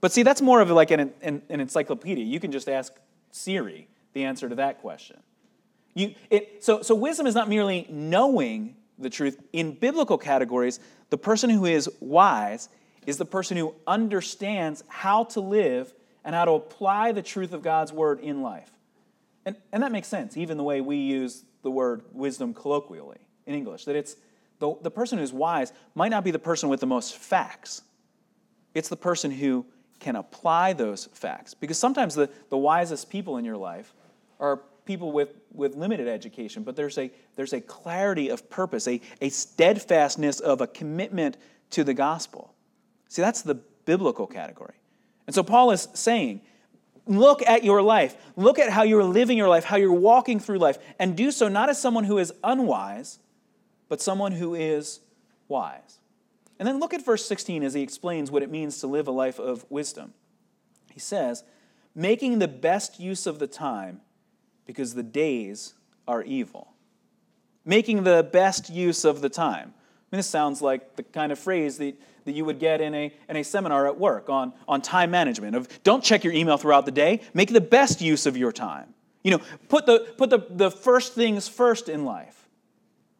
But 0.00 0.12
see, 0.12 0.22
that's 0.22 0.42
more 0.42 0.60
of 0.60 0.70
like 0.70 0.90
an, 0.90 1.12
an, 1.22 1.42
an 1.48 1.60
encyclopedia. 1.60 2.24
You 2.24 2.40
can 2.40 2.52
just 2.52 2.68
ask 2.68 2.92
Siri 3.30 3.88
the 4.12 4.24
answer 4.24 4.48
to 4.48 4.54
that 4.56 4.80
question. 4.80 5.20
You, 5.94 6.14
it, 6.30 6.64
so, 6.64 6.82
so 6.82 6.94
wisdom 6.94 7.26
is 7.26 7.34
not 7.34 7.48
merely 7.48 7.86
knowing 7.90 8.76
the 8.98 9.10
truth. 9.10 9.38
In 9.52 9.72
biblical 9.72 10.18
categories, 10.18 10.80
the 11.10 11.18
person 11.18 11.50
who 11.50 11.64
is 11.64 11.88
wise 12.00 12.68
is 13.06 13.16
the 13.16 13.24
person 13.24 13.56
who 13.56 13.74
understands 13.86 14.84
how 14.88 15.24
to 15.24 15.40
live 15.40 15.92
and 16.24 16.34
how 16.34 16.44
to 16.44 16.52
apply 16.52 17.12
the 17.12 17.22
truth 17.22 17.52
of 17.52 17.62
God's 17.62 17.92
word 17.92 18.20
in 18.20 18.42
life. 18.42 18.70
And, 19.44 19.56
and 19.72 19.82
that 19.82 19.92
makes 19.92 20.08
sense, 20.08 20.36
even 20.36 20.56
the 20.56 20.62
way 20.62 20.80
we 20.80 20.96
use 20.96 21.44
the 21.62 21.70
word 21.70 22.02
wisdom 22.12 22.52
colloquially 22.52 23.18
in 23.46 23.54
English, 23.54 23.84
that 23.86 23.96
it's 23.96 24.16
the, 24.58 24.74
the 24.82 24.90
person 24.90 25.18
who's 25.18 25.32
wise 25.32 25.72
might 25.94 26.10
not 26.10 26.24
be 26.24 26.30
the 26.30 26.38
person 26.38 26.68
with 26.68 26.80
the 26.80 26.86
most 26.86 27.16
facts. 27.16 27.82
It's 28.74 28.88
the 28.88 28.96
person 28.96 29.30
who 29.30 29.64
can 30.00 30.16
apply 30.16 30.74
those 30.74 31.06
facts. 31.12 31.54
Because 31.54 31.78
sometimes 31.78 32.14
the, 32.14 32.28
the 32.50 32.58
wisest 32.58 33.10
people 33.10 33.36
in 33.38 33.44
your 33.44 33.56
life 33.56 33.94
are 34.38 34.60
people 34.84 35.12
with, 35.12 35.34
with 35.52 35.74
limited 35.74 36.08
education, 36.08 36.62
but 36.62 36.76
there's 36.76 36.98
a, 36.98 37.10
there's 37.36 37.52
a 37.52 37.60
clarity 37.60 38.28
of 38.28 38.48
purpose, 38.50 38.86
a, 38.88 39.00
a 39.20 39.28
steadfastness 39.28 40.40
of 40.40 40.60
a 40.60 40.66
commitment 40.66 41.36
to 41.70 41.84
the 41.84 41.94
gospel. 41.94 42.54
See, 43.08 43.22
that's 43.22 43.42
the 43.42 43.54
biblical 43.54 44.26
category. 44.26 44.74
And 45.26 45.34
so 45.34 45.42
Paul 45.42 45.70
is 45.70 45.88
saying, 45.94 46.42
look 47.06 47.42
at 47.42 47.64
your 47.64 47.82
life. 47.82 48.16
Look 48.36 48.58
at 48.58 48.70
how 48.70 48.82
you're 48.82 49.04
living 49.04 49.36
your 49.36 49.48
life, 49.48 49.64
how 49.64 49.76
you're 49.76 49.92
walking 49.92 50.38
through 50.40 50.58
life, 50.58 50.78
and 50.98 51.16
do 51.16 51.30
so 51.30 51.48
not 51.48 51.68
as 51.68 51.80
someone 51.80 52.04
who 52.04 52.18
is 52.18 52.32
unwise, 52.44 53.18
but 53.88 54.00
someone 54.00 54.32
who 54.32 54.54
is 54.54 55.00
wise. 55.48 55.98
And 56.58 56.66
then 56.66 56.80
look 56.80 56.92
at 56.92 57.04
verse 57.04 57.24
16 57.24 57.62
as 57.62 57.74
he 57.74 57.82
explains 57.82 58.30
what 58.30 58.42
it 58.42 58.50
means 58.50 58.80
to 58.80 58.86
live 58.86 59.08
a 59.08 59.12
life 59.12 59.38
of 59.38 59.64
wisdom. 59.70 60.12
He 60.92 61.00
says, 61.00 61.44
making 61.94 62.38
the 62.38 62.48
best 62.48 62.98
use 63.00 63.26
of 63.26 63.38
the 63.38 63.46
time 63.46 64.00
because 64.66 64.94
the 64.94 65.02
days 65.02 65.74
are 66.06 66.22
evil. 66.22 66.74
Making 67.64 68.04
the 68.04 68.28
best 68.32 68.70
use 68.70 69.04
of 69.04 69.20
the 69.20 69.28
time. 69.28 69.74
I 70.10 70.16
mean, 70.16 70.20
this 70.20 70.26
sounds 70.26 70.62
like 70.62 70.96
the 70.96 71.02
kind 71.02 71.32
of 71.32 71.38
phrase 71.38 71.76
that, 71.78 71.94
that 72.24 72.32
you 72.32 72.46
would 72.46 72.58
get 72.58 72.80
in 72.80 72.94
a, 72.94 73.12
in 73.28 73.36
a 73.36 73.44
seminar 73.44 73.86
at 73.86 73.98
work 73.98 74.30
on, 74.30 74.54
on 74.66 74.80
time 74.80 75.10
management 75.10 75.54
of 75.54 75.68
don't 75.82 76.02
check 76.02 76.24
your 76.24 76.32
email 76.32 76.56
throughout 76.56 76.86
the 76.86 76.92
day, 76.92 77.20
make 77.34 77.52
the 77.52 77.60
best 77.60 78.00
use 78.00 78.24
of 78.24 78.34
your 78.34 78.50
time. 78.50 78.94
You 79.22 79.32
know, 79.32 79.40
put 79.68 79.84
the, 79.84 80.08
put 80.16 80.30
the, 80.30 80.46
the 80.48 80.70
first 80.70 81.12
things 81.12 81.46
first 81.46 81.90
in 81.90 82.06
life. 82.06 82.48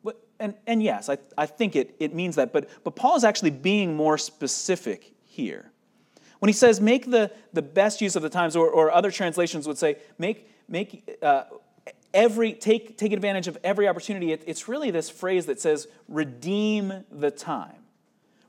But, 0.02 0.18
and, 0.40 0.54
and 0.66 0.82
yes, 0.82 1.10
I, 1.10 1.18
I 1.36 1.44
think 1.44 1.76
it, 1.76 1.94
it 1.98 2.14
means 2.14 2.36
that, 2.36 2.54
but, 2.54 2.70
but 2.84 2.96
Paul 2.96 3.16
is 3.16 3.24
actually 3.24 3.50
being 3.50 3.94
more 3.94 4.16
specific 4.16 5.12
here. 5.24 5.70
When 6.38 6.48
he 6.48 6.54
says 6.54 6.80
make 6.80 7.10
the, 7.10 7.30
the 7.52 7.60
best 7.60 8.00
use 8.00 8.16
of 8.16 8.22
the 8.22 8.30
times, 8.30 8.56
or, 8.56 8.70
or 8.70 8.90
other 8.90 9.10
translations 9.10 9.66
would 9.66 9.76
say 9.76 9.96
make, 10.16 10.48
make 10.68 11.18
uh, 11.20 11.44
every 12.14 12.52
take, 12.52 12.96
take 12.96 13.12
advantage 13.12 13.48
of 13.48 13.58
every 13.62 13.88
opportunity 13.88 14.32
it, 14.32 14.42
it's 14.46 14.68
really 14.68 14.90
this 14.90 15.10
phrase 15.10 15.46
that 15.46 15.60
says 15.60 15.88
redeem 16.08 17.04
the 17.10 17.30
time. 17.30 17.76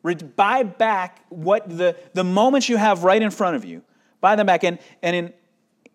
Re- 0.04 0.16
buy 0.16 0.64
back 0.64 1.26
what 1.30 1.70
the, 1.70 1.96
the 2.14 2.24
moments 2.24 2.70
you 2.70 2.78
have 2.78 3.04
right 3.04 3.22
in 3.22 3.32
front 3.32 3.56
of 3.56 3.66
you. 3.66 3.84
Buy 4.22 4.36
them 4.36 4.48
back. 4.48 4.64
And, 4.64 4.80
and 5.02 5.16
in, 5.16 5.34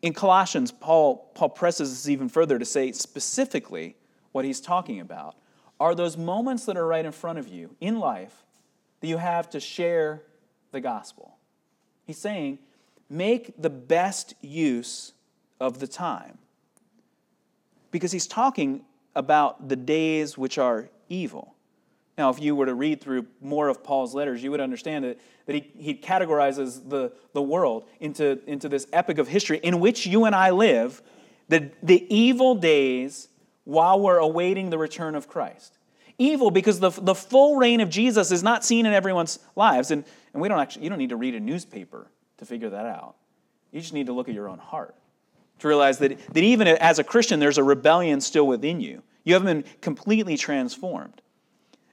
in 0.02 0.12
colossians 0.12 0.70
paul, 0.70 1.30
paul 1.34 1.48
presses 1.48 1.90
this 1.90 2.08
even 2.08 2.28
further 2.28 2.58
to 2.58 2.64
say 2.64 2.92
specifically 2.92 3.96
what 4.32 4.44
he's 4.44 4.60
talking 4.60 5.00
about. 5.00 5.36
Are 5.80 5.94
those 5.94 6.16
moments 6.16 6.66
that 6.66 6.76
are 6.76 6.86
right 6.86 7.04
in 7.04 7.12
front 7.12 7.38
of 7.38 7.48
you 7.48 7.74
in 7.80 7.98
life 7.98 8.44
that 9.00 9.08
you 9.08 9.16
have 9.16 9.50
to 9.50 9.60
share 9.60 10.22
the 10.70 10.80
gospel? 10.80 11.38
He's 12.06 12.18
saying 12.18 12.58
make 13.08 13.60
the 13.60 13.70
best 13.70 14.34
use 14.40 15.12
of 15.60 15.78
the 15.78 15.86
time 15.86 16.38
because 17.94 18.10
he's 18.10 18.26
talking 18.26 18.84
about 19.14 19.68
the 19.68 19.76
days 19.76 20.36
which 20.36 20.58
are 20.58 20.90
evil. 21.08 21.54
Now, 22.18 22.28
if 22.30 22.40
you 22.40 22.56
were 22.56 22.66
to 22.66 22.74
read 22.74 23.00
through 23.00 23.26
more 23.40 23.68
of 23.68 23.84
Paul's 23.84 24.16
letters, 24.16 24.42
you 24.42 24.50
would 24.50 24.60
understand 24.60 25.04
that, 25.04 25.20
that 25.46 25.54
he, 25.54 25.70
he 25.78 25.94
categorizes 25.94 26.90
the, 26.90 27.12
the 27.34 27.40
world 27.40 27.86
into, 28.00 28.40
into 28.48 28.68
this 28.68 28.88
epic 28.92 29.18
of 29.18 29.28
history 29.28 29.58
in 29.58 29.78
which 29.78 30.06
you 30.06 30.24
and 30.24 30.34
I 30.34 30.50
live, 30.50 31.02
the, 31.48 31.70
the 31.84 32.04
evil 32.12 32.56
days 32.56 33.28
while 33.62 34.00
we're 34.00 34.18
awaiting 34.18 34.70
the 34.70 34.78
return 34.78 35.14
of 35.14 35.28
Christ. 35.28 35.78
Evil 36.18 36.50
because 36.50 36.80
the, 36.80 36.90
the 36.90 37.14
full 37.14 37.54
reign 37.54 37.80
of 37.80 37.90
Jesus 37.90 38.32
is 38.32 38.42
not 38.42 38.64
seen 38.64 38.86
in 38.86 38.92
everyone's 38.92 39.38
lives. 39.54 39.92
And, 39.92 40.04
and 40.32 40.42
we 40.42 40.48
don't 40.48 40.58
actually, 40.58 40.82
you 40.82 40.90
don't 40.90 40.98
need 40.98 41.10
to 41.10 41.16
read 41.16 41.36
a 41.36 41.40
newspaper 41.40 42.08
to 42.38 42.44
figure 42.44 42.70
that 42.70 42.86
out. 42.86 43.14
You 43.70 43.80
just 43.80 43.92
need 43.92 44.06
to 44.06 44.12
look 44.12 44.28
at 44.28 44.34
your 44.34 44.48
own 44.48 44.58
heart 44.58 44.96
to 45.58 45.68
realize 45.68 45.98
that, 45.98 46.18
that 46.34 46.42
even 46.42 46.66
as 46.66 46.98
a 46.98 47.04
Christian, 47.04 47.40
there's 47.40 47.58
a 47.58 47.64
rebellion 47.64 48.20
still 48.20 48.46
within 48.46 48.80
you. 48.80 49.02
You 49.24 49.34
haven't 49.34 49.62
been 49.62 49.72
completely 49.80 50.36
transformed. 50.36 51.22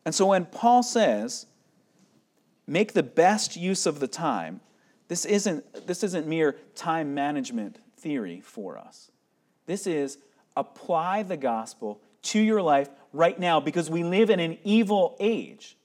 And 0.06 0.14
so 0.14 0.28
when 0.28 0.46
Paul 0.46 0.84
says, 0.84 1.46
make 2.68 2.94
the 2.94 3.04
best 3.04 3.56
use 3.56 3.86
of 3.86 4.00
the 4.00 4.08
time, 4.08 4.62
this 5.08 5.26
isn't, 5.26 5.88
this 5.88 6.04
isn't 6.04 6.28
mere 6.28 6.58
time 6.76 7.14
management 7.14 7.78
theory 7.98 8.42
for 8.42 8.78
us. 8.78 9.12
This 9.66 9.86
is 9.86 10.18
apply 10.56 11.24
the 11.24 11.38
gospel 11.38 12.02
to 12.24 12.40
your 12.40 12.62
life 12.62 12.90
right 13.14 13.40
now 13.40 13.60
because 13.60 13.90
we 13.90 14.04
live 14.04 14.30
in 14.30 14.40
an 14.40 14.58
evil 14.64 15.16
age. 15.20 15.78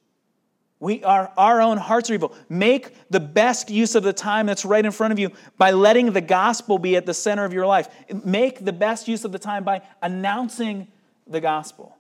We 0.78 1.02
are, 1.04 1.33
our 1.38 1.62
own 1.62 1.78
hearts 1.78 2.11
are 2.11 2.14
evil. 2.14 2.35
Make 2.49 2.95
the 3.09 3.21
best 3.21 3.71
use 3.71 3.95
of 3.95 4.02
the 4.02 4.12
time 4.12 4.47
that's 4.47 4.64
right 4.64 4.85
in 4.85 4.92
front 4.92 5.12
of 5.12 5.18
you 5.18 5.30
by 5.56 5.71
letting 5.71 6.12
the 6.12 6.21
gospel 6.21 6.78
be 6.78 6.97
at 6.97 7.06
the 7.06 7.14
center 7.14 7.45
of 7.45 7.52
your 7.52 7.66
life. 7.66 7.88
Make 8.25 8.64
the 8.64 8.75
best 8.75 9.09
use 9.09 9.25
of 9.25 9.33
the 9.33 9.38
time 9.38 9.64
by 9.64 9.83
announcing 10.02 10.88
the 11.26 11.40
gospel. 11.40 11.97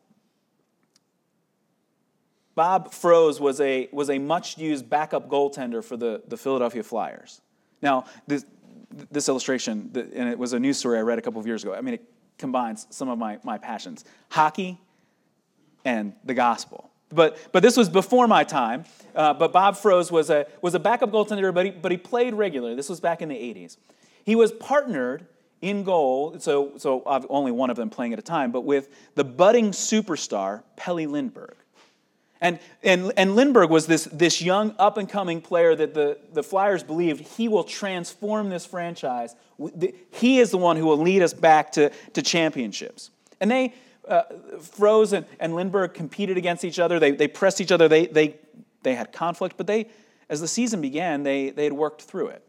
Bob 2.54 2.92
Froese 2.92 3.40
was 3.40 3.60
a, 3.60 3.88
was 3.92 4.10
a 4.10 4.18
much 4.18 4.58
used 4.58 4.88
backup 4.88 5.28
goaltender 5.28 5.82
for 5.84 5.96
the, 5.96 6.22
the 6.28 6.36
Philadelphia 6.36 6.82
Flyers. 6.82 7.40
Now, 7.82 8.04
this, 8.26 8.44
this 9.10 9.28
illustration, 9.28 9.90
and 9.94 10.28
it 10.28 10.38
was 10.38 10.52
a 10.52 10.58
news 10.58 10.78
story 10.78 10.98
I 10.98 11.02
read 11.02 11.18
a 11.18 11.22
couple 11.22 11.40
of 11.40 11.46
years 11.46 11.62
ago, 11.62 11.74
I 11.74 11.80
mean, 11.80 11.94
it 11.94 12.04
combines 12.38 12.86
some 12.90 13.08
of 13.08 13.18
my, 13.18 13.38
my 13.42 13.58
passions 13.58 14.04
hockey 14.30 14.78
and 15.84 16.14
the 16.24 16.34
gospel. 16.34 16.90
But, 17.10 17.38
but 17.52 17.62
this 17.62 17.76
was 17.76 17.88
before 17.88 18.26
my 18.26 18.44
time. 18.44 18.84
Uh, 19.14 19.32
but 19.32 19.52
Bob 19.52 19.76
Froese 19.76 20.10
was 20.10 20.28
a, 20.28 20.46
was 20.60 20.74
a 20.74 20.78
backup 20.78 21.10
goaltender, 21.10 21.54
but 21.54 21.66
he, 21.66 21.70
but 21.72 21.90
he 21.90 21.98
played 21.98 22.34
regularly. 22.34 22.74
This 22.74 22.88
was 22.88 23.00
back 23.00 23.22
in 23.22 23.28
the 23.28 23.34
80s. 23.34 23.76
He 24.24 24.34
was 24.34 24.52
partnered 24.52 25.26
in 25.62 25.84
goal, 25.84 26.36
so, 26.38 26.72
so 26.76 27.02
only 27.30 27.50
one 27.50 27.70
of 27.70 27.76
them 27.76 27.88
playing 27.88 28.12
at 28.12 28.18
a 28.18 28.22
time, 28.22 28.52
but 28.52 28.62
with 28.62 28.88
the 29.14 29.24
budding 29.24 29.70
superstar, 29.70 30.62
Pelle 30.76 31.06
Lindbergh. 31.06 31.56
And, 32.40 32.58
and, 32.82 33.12
and 33.16 33.34
Lindbergh 33.34 33.70
was 33.70 33.86
this, 33.86 34.04
this 34.12 34.42
young, 34.42 34.74
up 34.78 34.98
and 34.98 35.08
coming 35.08 35.40
player 35.40 35.74
that 35.74 35.94
the, 35.94 36.18
the 36.32 36.42
Flyers 36.42 36.82
believed 36.82 37.20
he 37.20 37.48
will 37.48 37.64
transform 37.64 38.50
this 38.50 38.66
franchise. 38.66 39.34
He 40.10 40.38
is 40.38 40.50
the 40.50 40.58
one 40.58 40.76
who 40.76 40.84
will 40.84 40.98
lead 40.98 41.22
us 41.22 41.32
back 41.32 41.72
to, 41.72 41.90
to 42.12 42.22
championships. 42.22 43.10
And 43.40 43.50
they, 43.50 43.72
uh, 44.08 44.22
and, 45.12 45.26
and 45.40 45.54
Lindbergh 45.54 45.94
competed 45.94 46.36
against 46.36 46.64
each 46.64 46.78
other. 46.78 46.98
They, 46.98 47.12
they 47.12 47.28
pressed 47.28 47.60
each 47.60 47.72
other. 47.72 47.88
They, 47.88 48.06
they, 48.06 48.36
they 48.82 48.94
had 48.94 49.12
conflict, 49.12 49.56
but 49.56 49.66
they, 49.66 49.86
as 50.28 50.40
the 50.40 50.48
season 50.48 50.80
began, 50.80 51.22
they, 51.22 51.50
they 51.50 51.64
had 51.64 51.72
worked 51.72 52.02
through 52.02 52.28
it. 52.28 52.42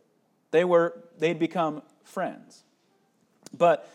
They 0.51 0.63
were, 0.63 0.97
they 1.17 1.27
had 1.29 1.39
become 1.39 1.81
friends. 2.03 2.63
But, 3.57 3.89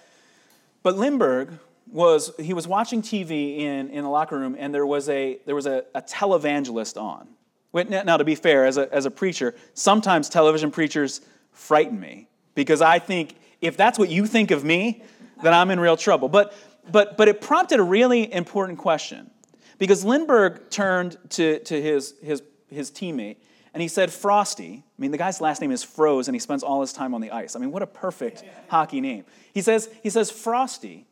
but 0.82 0.96
Lindbergh 0.96 1.58
was, 1.90 2.32
he 2.38 2.52
was 2.52 2.66
watching 2.66 3.02
TV 3.02 3.58
in, 3.58 3.90
in 3.90 4.04
the 4.04 4.10
locker 4.10 4.38
room, 4.38 4.56
and 4.58 4.74
there 4.74 4.86
was 4.86 5.08
a, 5.08 5.38
there 5.46 5.54
was 5.54 5.66
a, 5.66 5.84
a 5.94 6.02
televangelist 6.02 7.00
on. 7.00 7.28
Now, 7.74 8.18
to 8.18 8.24
be 8.24 8.34
fair, 8.34 8.66
as 8.66 8.76
a, 8.76 8.92
as 8.92 9.06
a 9.06 9.10
preacher, 9.10 9.54
sometimes 9.72 10.28
television 10.28 10.70
preachers 10.70 11.22
frighten 11.52 11.98
me 11.98 12.28
because 12.54 12.82
I 12.82 12.98
think 12.98 13.34
if 13.60 13.76
that's 13.76 13.98
what 13.98 14.10
you 14.10 14.26
think 14.26 14.50
of 14.50 14.62
me, 14.62 15.02
then 15.42 15.54
I'm 15.54 15.70
in 15.70 15.80
real 15.80 15.96
trouble. 15.96 16.28
But, 16.28 16.54
but, 16.90 17.16
but 17.16 17.28
it 17.28 17.40
prompted 17.40 17.78
a 17.78 17.82
really 17.82 18.32
important 18.32 18.78
question 18.78 19.30
because 19.78 20.04
Lindbergh 20.04 20.70
turned 20.70 21.16
to, 21.30 21.58
to 21.60 21.80
his, 21.80 22.14
his, 22.22 22.42
his 22.68 22.90
teammate 22.90 23.36
and 23.74 23.80
he 23.80 23.88
said, 23.88 24.12
Frosty. 24.12 24.82
I 24.86 25.00
mean, 25.00 25.10
the 25.10 25.18
guy's 25.18 25.40
last 25.40 25.60
name 25.60 25.70
is 25.70 25.82
Froze 25.82 26.28
and 26.28 26.34
he 26.34 26.40
spends 26.40 26.62
all 26.62 26.80
his 26.80 26.92
time 26.92 27.14
on 27.14 27.20
the 27.20 27.30
ice. 27.30 27.56
I 27.56 27.58
mean, 27.58 27.72
what 27.72 27.82
a 27.82 27.86
perfect 27.86 28.44
hockey 28.68 29.00
name. 29.00 29.24
He 29.54 29.62
says, 29.62 29.88
he 30.02 30.10
says 30.10 30.30
Frosty, 30.30 31.06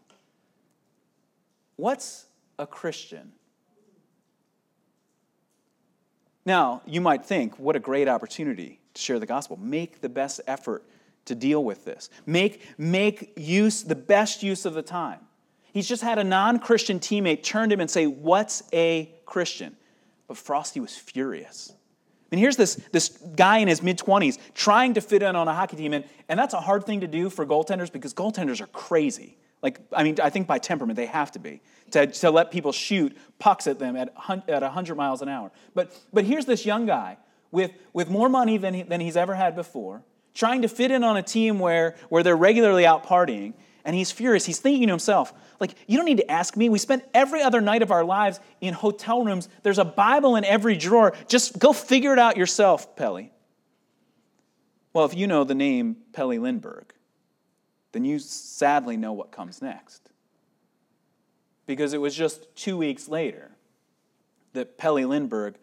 what's 1.76 2.26
a 2.58 2.66
Christian? 2.66 3.32
Now, 6.44 6.82
you 6.86 7.00
might 7.00 7.24
think, 7.24 7.58
what 7.58 7.76
a 7.76 7.80
great 7.80 8.08
opportunity 8.08 8.80
to 8.94 9.00
share 9.00 9.18
the 9.18 9.26
gospel. 9.26 9.56
Make 9.56 10.00
the 10.00 10.08
best 10.08 10.40
effort 10.46 10.84
to 11.26 11.34
deal 11.34 11.62
with 11.62 11.84
this. 11.84 12.10
Make, 12.26 12.62
make 12.78 13.32
use, 13.36 13.82
the 13.82 13.94
best 13.94 14.42
use 14.42 14.64
of 14.64 14.74
the 14.74 14.82
time. 14.82 15.20
He's 15.72 15.88
just 15.88 16.02
had 16.02 16.18
a 16.18 16.24
non 16.24 16.58
Christian 16.58 16.98
teammate 16.98 17.42
turn 17.42 17.68
to 17.68 17.74
him 17.74 17.80
and 17.80 17.90
say, 17.90 18.06
What's 18.06 18.62
a 18.72 19.12
Christian? 19.26 19.76
But 20.28 20.36
Frosty 20.36 20.80
was 20.80 20.96
furious. 20.96 21.72
I 22.30 22.36
mean, 22.36 22.42
here's 22.42 22.56
this, 22.56 22.76
this 22.92 23.08
guy 23.34 23.58
in 23.58 23.66
his 23.66 23.82
mid 23.82 23.98
20s 23.98 24.38
trying 24.54 24.94
to 24.94 25.00
fit 25.00 25.22
in 25.22 25.34
on 25.34 25.48
a 25.48 25.54
hockey 25.54 25.76
team, 25.76 25.92
and, 25.92 26.04
and 26.28 26.38
that's 26.38 26.54
a 26.54 26.60
hard 26.60 26.86
thing 26.86 27.00
to 27.00 27.08
do 27.08 27.28
for 27.28 27.44
goaltenders 27.44 27.90
because 27.90 28.14
goaltenders 28.14 28.60
are 28.60 28.68
crazy. 28.68 29.36
Like, 29.62 29.80
I 29.92 30.04
mean, 30.04 30.16
I 30.22 30.30
think 30.30 30.46
by 30.46 30.58
temperament 30.58 30.96
they 30.96 31.06
have 31.06 31.32
to 31.32 31.38
be, 31.38 31.60
to, 31.90 32.06
to 32.06 32.30
let 32.30 32.50
people 32.50 32.72
shoot 32.72 33.16
pucks 33.38 33.66
at 33.66 33.78
them 33.78 33.96
at, 33.96 34.14
at 34.48 34.62
100 34.62 34.94
miles 34.94 35.22
an 35.22 35.28
hour. 35.28 35.50
But, 35.74 35.98
but 36.12 36.24
here's 36.24 36.46
this 36.46 36.64
young 36.64 36.86
guy 36.86 37.18
with, 37.50 37.72
with 37.92 38.08
more 38.08 38.28
money 38.28 38.56
than, 38.56 38.74
he, 38.74 38.82
than 38.84 39.00
he's 39.00 39.16
ever 39.16 39.34
had 39.34 39.56
before, 39.56 40.02
trying 40.32 40.62
to 40.62 40.68
fit 40.68 40.90
in 40.90 41.04
on 41.04 41.16
a 41.16 41.22
team 41.22 41.58
where, 41.58 41.96
where 42.08 42.22
they're 42.22 42.36
regularly 42.36 42.86
out 42.86 43.04
partying, 43.04 43.54
and 43.84 43.96
he's 43.96 44.10
furious. 44.10 44.46
He's 44.46 44.58
thinking 44.58 44.88
to 44.88 44.92
himself, 44.92 45.32
like, 45.58 45.74
you 45.86 45.96
don't 45.96 46.06
need 46.06 46.18
to 46.18 46.30
ask 46.30 46.56
me. 46.56 46.68
We 46.68 46.78
spend 46.78 47.02
every 47.12 47.42
other 47.42 47.60
night 47.60 47.82
of 47.82 47.90
our 47.90 48.04
lives 48.04 48.40
in 48.60 48.74
hotel 48.74 49.24
rooms. 49.24 49.48
There's 49.62 49.78
a 49.78 49.84
Bible 49.84 50.36
in 50.36 50.44
every 50.44 50.76
drawer. 50.76 51.14
Just 51.28 51.58
go 51.58 51.72
figure 51.72 52.12
it 52.12 52.18
out 52.18 52.36
yourself, 52.36 52.96
Pelle. 52.96 53.28
Well, 54.92 55.04
if 55.04 55.14
you 55.14 55.26
know 55.26 55.44
the 55.44 55.54
name 55.54 55.96
Pelle 56.12 56.36
Lindbergh, 56.36 56.92
then 57.92 58.04
you 58.04 58.18
sadly 58.18 58.96
know 58.96 59.12
what 59.12 59.32
comes 59.32 59.60
next. 59.60 60.10
Because 61.66 61.92
it 61.92 62.00
was 62.00 62.14
just 62.14 62.54
two 62.56 62.76
weeks 62.76 63.08
later 63.08 63.50
that 64.52 64.78
Pelle 64.78 65.06
Lindbergh 65.06 65.56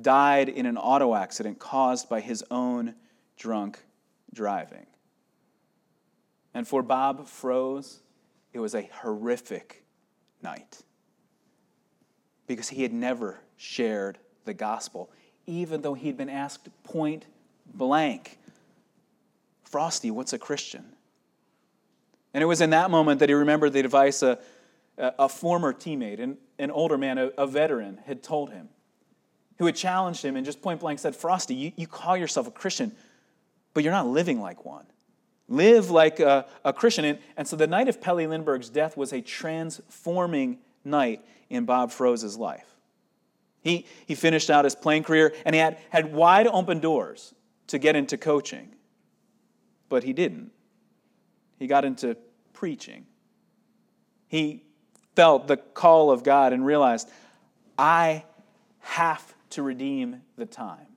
died 0.00 0.48
in 0.48 0.66
an 0.66 0.76
auto 0.76 1.14
accident 1.14 1.58
caused 1.58 2.08
by 2.08 2.20
his 2.20 2.44
own 2.50 2.94
drunk 3.36 3.80
driving. 4.32 4.86
And 6.54 6.66
for 6.66 6.82
Bob 6.82 7.26
Froese, 7.26 7.98
it 8.52 8.58
was 8.58 8.74
a 8.74 8.88
horrific 9.00 9.84
night 10.42 10.82
because 12.46 12.68
he 12.68 12.82
had 12.82 12.92
never 12.92 13.40
shared 13.56 14.18
the 14.44 14.54
gospel, 14.54 15.10
even 15.46 15.82
though 15.82 15.94
he'd 15.94 16.16
been 16.16 16.30
asked 16.30 16.68
point 16.84 17.26
blank, 17.66 18.38
Frosty, 19.62 20.10
what's 20.10 20.32
a 20.32 20.38
Christian? 20.38 20.84
And 22.32 22.42
it 22.42 22.46
was 22.46 22.60
in 22.60 22.70
that 22.70 22.90
moment 22.90 23.20
that 23.20 23.28
he 23.28 23.34
remembered 23.34 23.72
the 23.74 23.80
advice 23.80 24.22
a, 24.22 24.38
a 24.96 25.28
former 25.28 25.72
teammate, 25.72 26.20
an, 26.20 26.38
an 26.58 26.70
older 26.70 26.96
man, 26.96 27.18
a, 27.18 27.26
a 27.36 27.46
veteran, 27.46 28.00
had 28.06 28.22
told 28.22 28.50
him, 28.50 28.68
who 29.58 29.66
had 29.66 29.76
challenged 29.76 30.24
him 30.24 30.36
and 30.36 30.46
just 30.46 30.62
point 30.62 30.80
blank 30.80 30.98
said, 30.98 31.14
Frosty, 31.14 31.54
you, 31.54 31.72
you 31.76 31.86
call 31.86 32.16
yourself 32.16 32.46
a 32.46 32.50
Christian, 32.50 32.92
but 33.74 33.84
you're 33.84 33.92
not 33.92 34.06
living 34.06 34.40
like 34.40 34.64
one. 34.64 34.86
Live 35.48 35.90
like 35.90 36.20
a, 36.20 36.46
a 36.64 36.72
Christian. 36.72 37.04
And, 37.04 37.18
and 37.36 37.48
so 37.48 37.56
the 37.56 37.66
night 37.66 37.88
of 37.88 38.00
Pelle 38.00 38.16
Lindbergh's 38.16 38.68
death 38.68 38.96
was 38.96 39.12
a 39.12 39.20
transforming 39.20 40.58
night 40.84 41.24
in 41.48 41.64
Bob 41.64 41.90
Froese's 41.90 42.36
life. 42.36 42.66
He, 43.62 43.86
he 44.06 44.14
finished 44.14 44.50
out 44.50 44.64
his 44.64 44.74
playing 44.74 45.04
career 45.04 45.34
and 45.44 45.54
he 45.54 45.60
had, 45.60 45.78
had 45.90 46.12
wide 46.12 46.46
open 46.46 46.80
doors 46.80 47.34
to 47.68 47.78
get 47.78 47.96
into 47.96 48.16
coaching, 48.16 48.68
but 49.88 50.04
he 50.04 50.12
didn't. 50.12 50.52
He 51.58 51.66
got 51.66 51.84
into 51.84 52.16
preaching. 52.52 53.06
He 54.28 54.64
felt 55.16 55.48
the 55.48 55.56
call 55.56 56.10
of 56.10 56.22
God 56.22 56.52
and 56.52 56.64
realized, 56.64 57.10
I 57.76 58.24
have 58.80 59.34
to 59.50 59.62
redeem 59.62 60.22
the 60.36 60.46
time. 60.46 60.87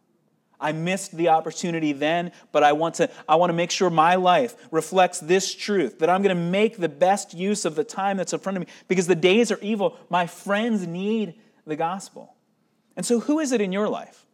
I 0.61 0.71
missed 0.71 1.17
the 1.17 1.29
opportunity 1.29 1.91
then, 1.91 2.31
but 2.51 2.63
I 2.63 2.73
want 2.73 2.95
to, 2.95 3.09
I 3.27 3.35
want 3.35 3.49
to 3.49 3.55
make 3.55 3.71
sure 3.71 3.89
my 3.89 4.15
life 4.15 4.55
reflects 4.71 5.19
this 5.19 5.53
truth 5.53 5.99
that 5.99 6.09
I'm 6.09 6.21
going 6.21 6.35
to 6.35 6.41
make 6.41 6.77
the 6.77 6.87
best 6.87 7.33
use 7.33 7.65
of 7.65 7.75
the 7.75 7.83
time 7.83 8.15
that's 8.15 8.31
in 8.31 8.39
front 8.39 8.57
of 8.57 8.61
me 8.61 8.67
because 8.87 9.07
the 9.07 9.15
days 9.15 9.51
are 9.51 9.59
evil. 9.61 9.97
My 10.09 10.27
friends 10.27 10.85
need 10.85 11.33
the 11.65 11.75
gospel. 11.75 12.35
And 12.95 13.05
so, 13.05 13.19
who 13.19 13.39
is 13.39 13.51
it 13.51 13.61
in 13.61 13.71
your 13.71 13.89
life? 13.89 14.25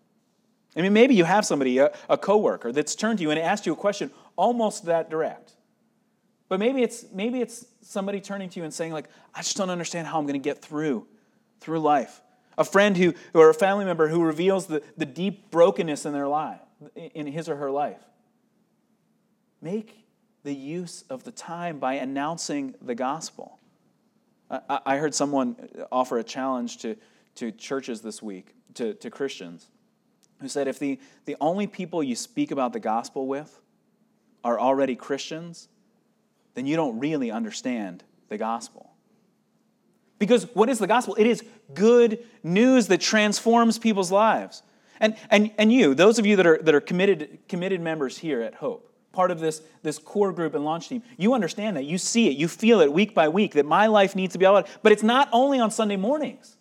I 0.75 0.81
mean, 0.81 0.93
maybe 0.93 1.15
you 1.15 1.24
have 1.24 1.46
somebody, 1.46 1.79
a, 1.79 1.91
a 2.10 2.17
coworker, 2.17 2.72
that's 2.72 2.93
turned 2.93 3.19
to 3.19 3.24
you 3.24 3.31
and 3.31 3.39
asked 3.39 3.65
you 3.65 3.74
a 3.74 3.75
question 3.75 4.12
almost 4.36 4.86
that 4.86 5.10
direct. 5.10 5.53
But 6.50 6.60
maybe 6.60 6.84
it's 6.84 7.05
maybe 7.12 7.41
it's 7.41 7.65
somebody 7.81 8.22
turning 8.22 8.50
to 8.50 8.60
you 8.60 8.63
and 8.63 8.74
saying, 8.74 8.93
like, 8.93 9.10
I 9.34 9.39
just 9.39 9.57
don't 9.57 9.69
understand 9.69 10.07
how 10.07 10.19
I'm 10.19 10.25
going 10.25 10.39
to 10.39 10.43
get 10.43 10.62
through 10.62 11.07
through 11.60 11.79
life. 11.79 12.22
A 12.57 12.63
friend 12.63 12.97
who 12.97 13.13
or 13.33 13.49
a 13.49 13.53
family 13.53 13.85
member 13.85 14.07
who 14.07 14.23
reveals 14.23 14.67
the, 14.67 14.81
the 14.97 15.05
deep 15.05 15.51
brokenness 15.51 16.05
in 16.05 16.13
their 16.13 16.27
life, 16.27 16.61
in 16.95 17.27
his 17.27 17.47
or 17.49 17.55
her 17.57 17.69
life. 17.69 18.01
Make 19.61 20.05
the 20.43 20.53
use 20.53 21.03
of 21.09 21.23
the 21.23 21.31
time 21.31 21.79
by 21.79 21.95
announcing 21.95 22.75
the 22.81 22.95
gospel. 22.95 23.59
I, 24.49 24.79
I 24.85 24.97
heard 24.97 25.13
someone 25.13 25.69
offer 25.91 26.17
a 26.17 26.23
challenge 26.23 26.77
to 26.79 26.95
to 27.37 27.51
churches 27.51 28.01
this 28.01 28.21
week, 28.21 28.55
to, 28.73 28.95
to 28.95 29.09
Christians, 29.11 29.67
who 30.41 30.47
said 30.47 30.67
if 30.67 30.79
the, 30.79 30.99
the 31.25 31.35
only 31.39 31.67
people 31.67 32.01
you 32.01 32.15
speak 32.15 32.51
about 32.51 32.73
the 32.73 32.79
gospel 32.79 33.27
with 33.27 33.61
are 34.43 34.59
already 34.59 34.95
Christians, 34.95 35.69
then 36.55 36.65
you 36.65 36.75
don't 36.75 36.99
really 36.99 37.29
understand 37.29 38.03
the 38.29 38.37
gospel. 38.37 38.91
Because 40.19 40.45
what 40.53 40.69
is 40.69 40.79
the 40.79 40.88
gospel? 40.88 41.15
It 41.15 41.27
is 41.27 41.43
good 41.74 42.25
news 42.43 42.88
that 42.88 43.01
transforms 43.01 43.77
people's 43.77 44.12
lives. 44.12 44.63
And, 45.00 45.15
and, 45.29 45.51
and 45.57 45.71
you, 45.71 45.93
those 45.93 46.17
of 46.17 46.25
you 46.25 46.36
that 46.38 46.47
are, 46.47 46.57
that 46.62 46.74
are 46.74 46.81
committed, 46.81 47.39
committed 47.47 47.81
members 47.81 48.17
here 48.17 48.41
at 48.41 48.55
Hope, 48.55 48.91
part 49.12 49.29
of 49.29 49.39
this, 49.39 49.62
this 49.84 49.99
core 49.99 50.32
group 50.32 50.56
and 50.56 50.65
launch 50.65 50.89
team, 50.89 51.03
you 51.17 51.34
understand 51.34 51.77
that. 51.77 51.86
You 51.86 51.97
see 51.97 52.27
it. 52.30 52.38
You 52.38 52.47
feel 52.47 52.82
it 52.82 52.91
week 52.91 53.13
by 53.13 53.30
week 53.30 53.53
that 53.53 53.65
my 53.65 53.88
life 53.88 54.15
needs 54.15 54.34
to 54.34 54.39
be 54.39 54.45
all 54.45 54.58
about. 54.58 54.69
But 54.82 54.91
it's 54.91 55.03
not 55.03 55.30
only 55.32 55.60
on 55.60 55.69
Sunday 55.71 55.97
mornings. 55.97 56.56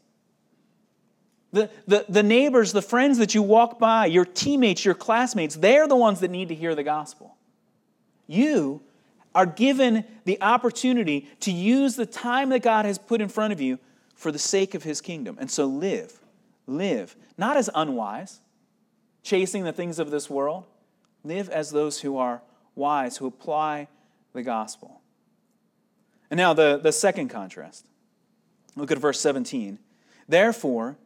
The, 1.52 1.70
the, 1.86 2.04
the 2.08 2.22
neighbors, 2.22 2.72
the 2.72 2.82
friends 2.82 3.18
that 3.18 3.34
you 3.34 3.40
walk 3.40 3.78
by, 3.78 4.06
your 4.06 4.26
teammates, 4.26 4.84
your 4.84 4.94
classmates, 4.94 5.54
they're 5.54 5.88
the 5.88 5.96
ones 5.96 6.20
that 6.20 6.30
need 6.30 6.48
to 6.48 6.54
hear 6.54 6.74
the 6.74 6.82
gospel. 6.82 7.36
You 8.26 8.82
are 9.36 9.44
given 9.44 10.02
the 10.24 10.40
opportunity 10.40 11.28
to 11.40 11.52
use 11.52 11.94
the 11.94 12.06
time 12.06 12.48
that 12.48 12.62
God 12.62 12.86
has 12.86 12.96
put 12.96 13.20
in 13.20 13.28
front 13.28 13.52
of 13.52 13.60
you 13.60 13.78
for 14.14 14.32
the 14.32 14.38
sake 14.38 14.74
of 14.74 14.82
his 14.82 15.02
kingdom. 15.02 15.36
And 15.38 15.50
so 15.50 15.66
live, 15.66 16.18
live, 16.66 17.14
not 17.36 17.58
as 17.58 17.68
unwise, 17.74 18.40
chasing 19.22 19.64
the 19.64 19.74
things 19.74 19.98
of 19.98 20.10
this 20.10 20.30
world. 20.30 20.64
Live 21.22 21.50
as 21.50 21.70
those 21.70 22.00
who 22.00 22.16
are 22.16 22.40
wise, 22.74 23.18
who 23.18 23.26
apply 23.26 23.88
the 24.32 24.42
gospel. 24.42 25.02
And 26.30 26.38
now 26.38 26.54
the, 26.54 26.80
the 26.82 26.92
second 26.92 27.28
contrast. 27.28 27.86
Look 28.74 28.90
at 28.90 28.96
verse 28.96 29.20
17. 29.20 29.78
Therefore, 30.26 30.96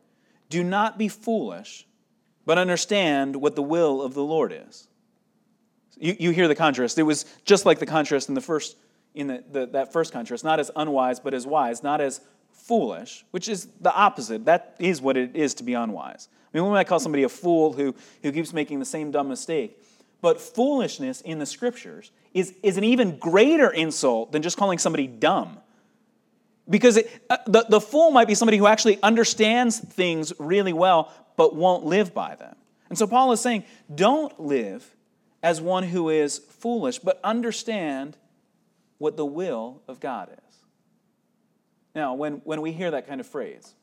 do 0.48 0.62
not 0.62 0.98
be 0.98 1.08
foolish, 1.08 1.84
but 2.46 2.58
understand 2.58 3.34
what 3.36 3.56
the 3.56 3.62
will 3.62 4.00
of 4.00 4.14
the 4.14 4.22
Lord 4.22 4.52
is. 4.68 4.86
You, 6.00 6.16
you 6.18 6.30
hear 6.30 6.48
the 6.48 6.54
contrast. 6.54 6.98
It 6.98 7.04
was 7.04 7.26
just 7.44 7.66
like 7.66 7.78
the 7.78 7.86
contrast 7.86 8.28
in 8.28 8.34
the 8.34 8.40
first 8.40 8.76
in 9.14 9.26
the, 9.26 9.44
the, 9.50 9.66
that 9.66 9.92
first 9.92 10.12
contrast, 10.12 10.44
not 10.44 10.60
as 10.60 10.70
unwise, 10.76 11.20
but 11.20 11.34
as 11.34 11.46
wise, 11.46 11.82
not 11.82 12.00
as 12.00 12.20
foolish, 12.52 13.24
which 13.32 13.48
is 13.48 13.68
the 13.80 13.92
opposite. 13.92 14.44
That 14.44 14.76
is 14.78 15.00
what 15.00 15.16
it 15.16 15.34
is 15.34 15.54
to 15.54 15.64
be 15.64 15.74
unwise. 15.74 16.28
I 16.32 16.56
mean, 16.56 16.64
we 16.64 16.70
might 16.70 16.86
call 16.86 17.00
somebody 17.00 17.24
a 17.24 17.28
fool 17.28 17.72
who, 17.72 17.94
who 18.22 18.32
keeps 18.32 18.52
making 18.52 18.78
the 18.78 18.84
same 18.84 19.10
dumb 19.10 19.28
mistake. 19.28 19.82
But 20.20 20.40
foolishness 20.40 21.22
in 21.22 21.38
the 21.38 21.46
scriptures 21.46 22.12
is, 22.34 22.54
is 22.62 22.76
an 22.76 22.84
even 22.84 23.18
greater 23.18 23.70
insult 23.70 24.32
than 24.32 24.42
just 24.42 24.56
calling 24.56 24.78
somebody 24.78 25.06
dumb. 25.06 25.58
Because 26.68 26.98
it, 26.98 27.10
uh, 27.30 27.38
the, 27.46 27.66
the 27.68 27.80
fool 27.80 28.10
might 28.10 28.28
be 28.28 28.34
somebody 28.34 28.58
who 28.58 28.66
actually 28.66 29.02
understands 29.02 29.78
things 29.78 30.32
really 30.38 30.72
well, 30.72 31.12
but 31.36 31.56
won't 31.56 31.84
live 31.84 32.14
by 32.14 32.34
them. 32.36 32.54
And 32.90 32.98
so 32.98 33.06
Paul 33.06 33.32
is 33.32 33.40
saying, 33.40 33.64
don't 33.92 34.38
live 34.38 34.88
as 35.42 35.61
one 35.61 35.85
who 35.85 36.09
is 36.09 36.38
foolish, 36.38 36.98
but 36.98 37.20
understand 37.24 38.16
what 38.98 39.16
the 39.16 39.24
will 39.24 39.81
of 39.88 40.00
God 40.00 40.29
is. 40.31 40.57
Now, 41.94 42.14
when, 42.14 42.35
when 42.44 42.61
we 42.61 42.72
hear 42.72 42.90
that 42.90 43.09
kind 43.09 43.20
of 43.20 43.26
phrase, 43.26 43.74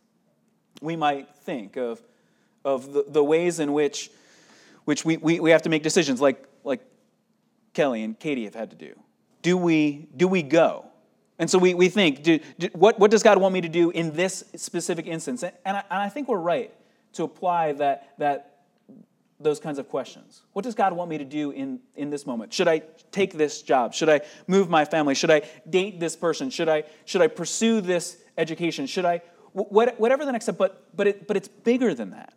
we 0.81 0.95
might 0.95 1.35
think 1.35 1.75
of, 1.75 2.01
of 2.63 2.93
the, 2.93 3.05
the 3.07 3.23
ways 3.23 3.59
in 3.59 3.73
which, 3.73 4.11
which 4.85 5.03
we, 5.03 5.17
we, 5.17 5.39
we 5.39 5.51
have 5.51 5.63
to 5.63 5.69
make 5.69 5.83
decisions, 5.83 6.21
like, 6.21 6.47
like 6.63 6.81
Kelly 7.73 8.03
and 8.03 8.17
Katie 8.17 8.45
have 8.45 8.55
had 8.55 8.69
to 8.69 8.75
do. 8.75 8.93
Do 9.41 9.57
we, 9.57 10.07
do 10.15 10.27
we 10.27 10.43
go? 10.43 10.85
And 11.39 11.49
so 11.49 11.57
we, 11.57 11.73
we 11.73 11.89
think, 11.89 12.23
do, 12.23 12.39
do, 12.57 12.69
what, 12.73 12.99
what 12.99 13.11
does 13.11 13.23
God 13.23 13.39
want 13.39 13.53
me 13.53 13.61
to 13.61 13.69
do 13.69 13.91
in 13.91 14.13
this 14.13 14.43
specific 14.55 15.07
instance? 15.07 15.43
And, 15.43 15.53
and, 15.65 15.77
I, 15.77 15.83
and 15.89 15.99
I 15.99 16.09
think 16.09 16.27
we're 16.27 16.37
right 16.37 16.73
to 17.13 17.23
apply 17.23 17.73
that, 17.73 18.13
that, 18.17 18.56
those 19.39 19.59
kinds 19.59 19.77
of 19.77 19.87
questions. 19.87 20.41
What 20.53 20.63
does 20.63 20.73
God 20.73 20.93
want 20.93 21.09
me 21.09 21.17
to 21.17 21.25
do 21.25 21.51
in, 21.51 21.79
in 21.95 22.09
this 22.09 22.25
moment? 22.25 22.53
Should 22.53 22.67
I 22.67 22.81
take 23.11 23.33
this 23.33 23.61
job? 23.61 23.93
Should 23.93 24.09
I 24.09 24.21
move 24.47 24.69
my 24.69 24.83
family? 24.83 25.13
Should 25.13 25.29
I 25.29 25.43
date 25.69 25.99
this 25.99 26.15
person? 26.15 26.49
Should 26.49 26.69
I, 26.69 26.83
should 27.05 27.21
I 27.21 27.27
pursue 27.27 27.81
this 27.81 28.17
education? 28.37 28.87
Should 28.87 29.05
I, 29.05 29.21
what, 29.53 29.99
whatever 29.99 30.25
the 30.25 30.31
next 30.31 30.45
step, 30.45 30.57
but, 30.57 30.87
but, 30.95 31.07
it, 31.07 31.27
but 31.27 31.37
it's 31.37 31.47
bigger 31.47 31.93
than 31.93 32.11
that. 32.11 32.33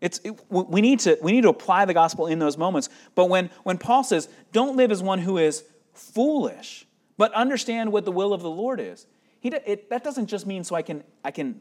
It's, 0.00 0.20
it, 0.24 0.40
we, 0.50 0.80
need 0.80 1.00
to, 1.00 1.18
we 1.22 1.32
need 1.32 1.42
to 1.42 1.48
apply 1.48 1.84
the 1.84 1.94
gospel 1.94 2.26
in 2.26 2.38
those 2.38 2.56
moments. 2.56 2.88
But 3.14 3.26
when, 3.26 3.50
when 3.62 3.78
Paul 3.78 4.04
says, 4.04 4.28
don't 4.52 4.76
live 4.76 4.90
as 4.90 5.02
one 5.02 5.18
who 5.20 5.38
is 5.38 5.64
foolish, 5.92 6.86
but 7.16 7.32
understand 7.32 7.92
what 7.92 8.04
the 8.04 8.12
will 8.12 8.32
of 8.32 8.42
the 8.42 8.50
Lord 8.50 8.80
is. 8.80 9.06
He, 9.40 9.48
it, 9.48 9.90
that 9.90 10.04
doesn't 10.04 10.26
just 10.26 10.46
mean 10.46 10.64
so 10.64 10.74
I 10.74 10.82
can, 10.82 11.04
I 11.24 11.30
can 11.30 11.60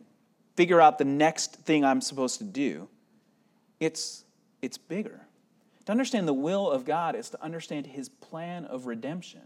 figure 0.55 0.81
out 0.81 0.97
the 0.97 1.05
next 1.05 1.55
thing 1.57 1.85
I'm 1.85 2.01
supposed 2.01 2.39
to 2.39 2.43
do. 2.43 2.87
It's, 3.79 4.23
it's 4.61 4.77
bigger. 4.77 5.21
To 5.85 5.91
understand 5.91 6.27
the 6.27 6.33
will 6.33 6.69
of 6.69 6.85
God 6.85 7.15
is 7.15 7.29
to 7.29 7.41
understand 7.41 7.87
his 7.87 8.09
plan 8.09 8.65
of 8.65 8.87
redemption. 8.87 9.41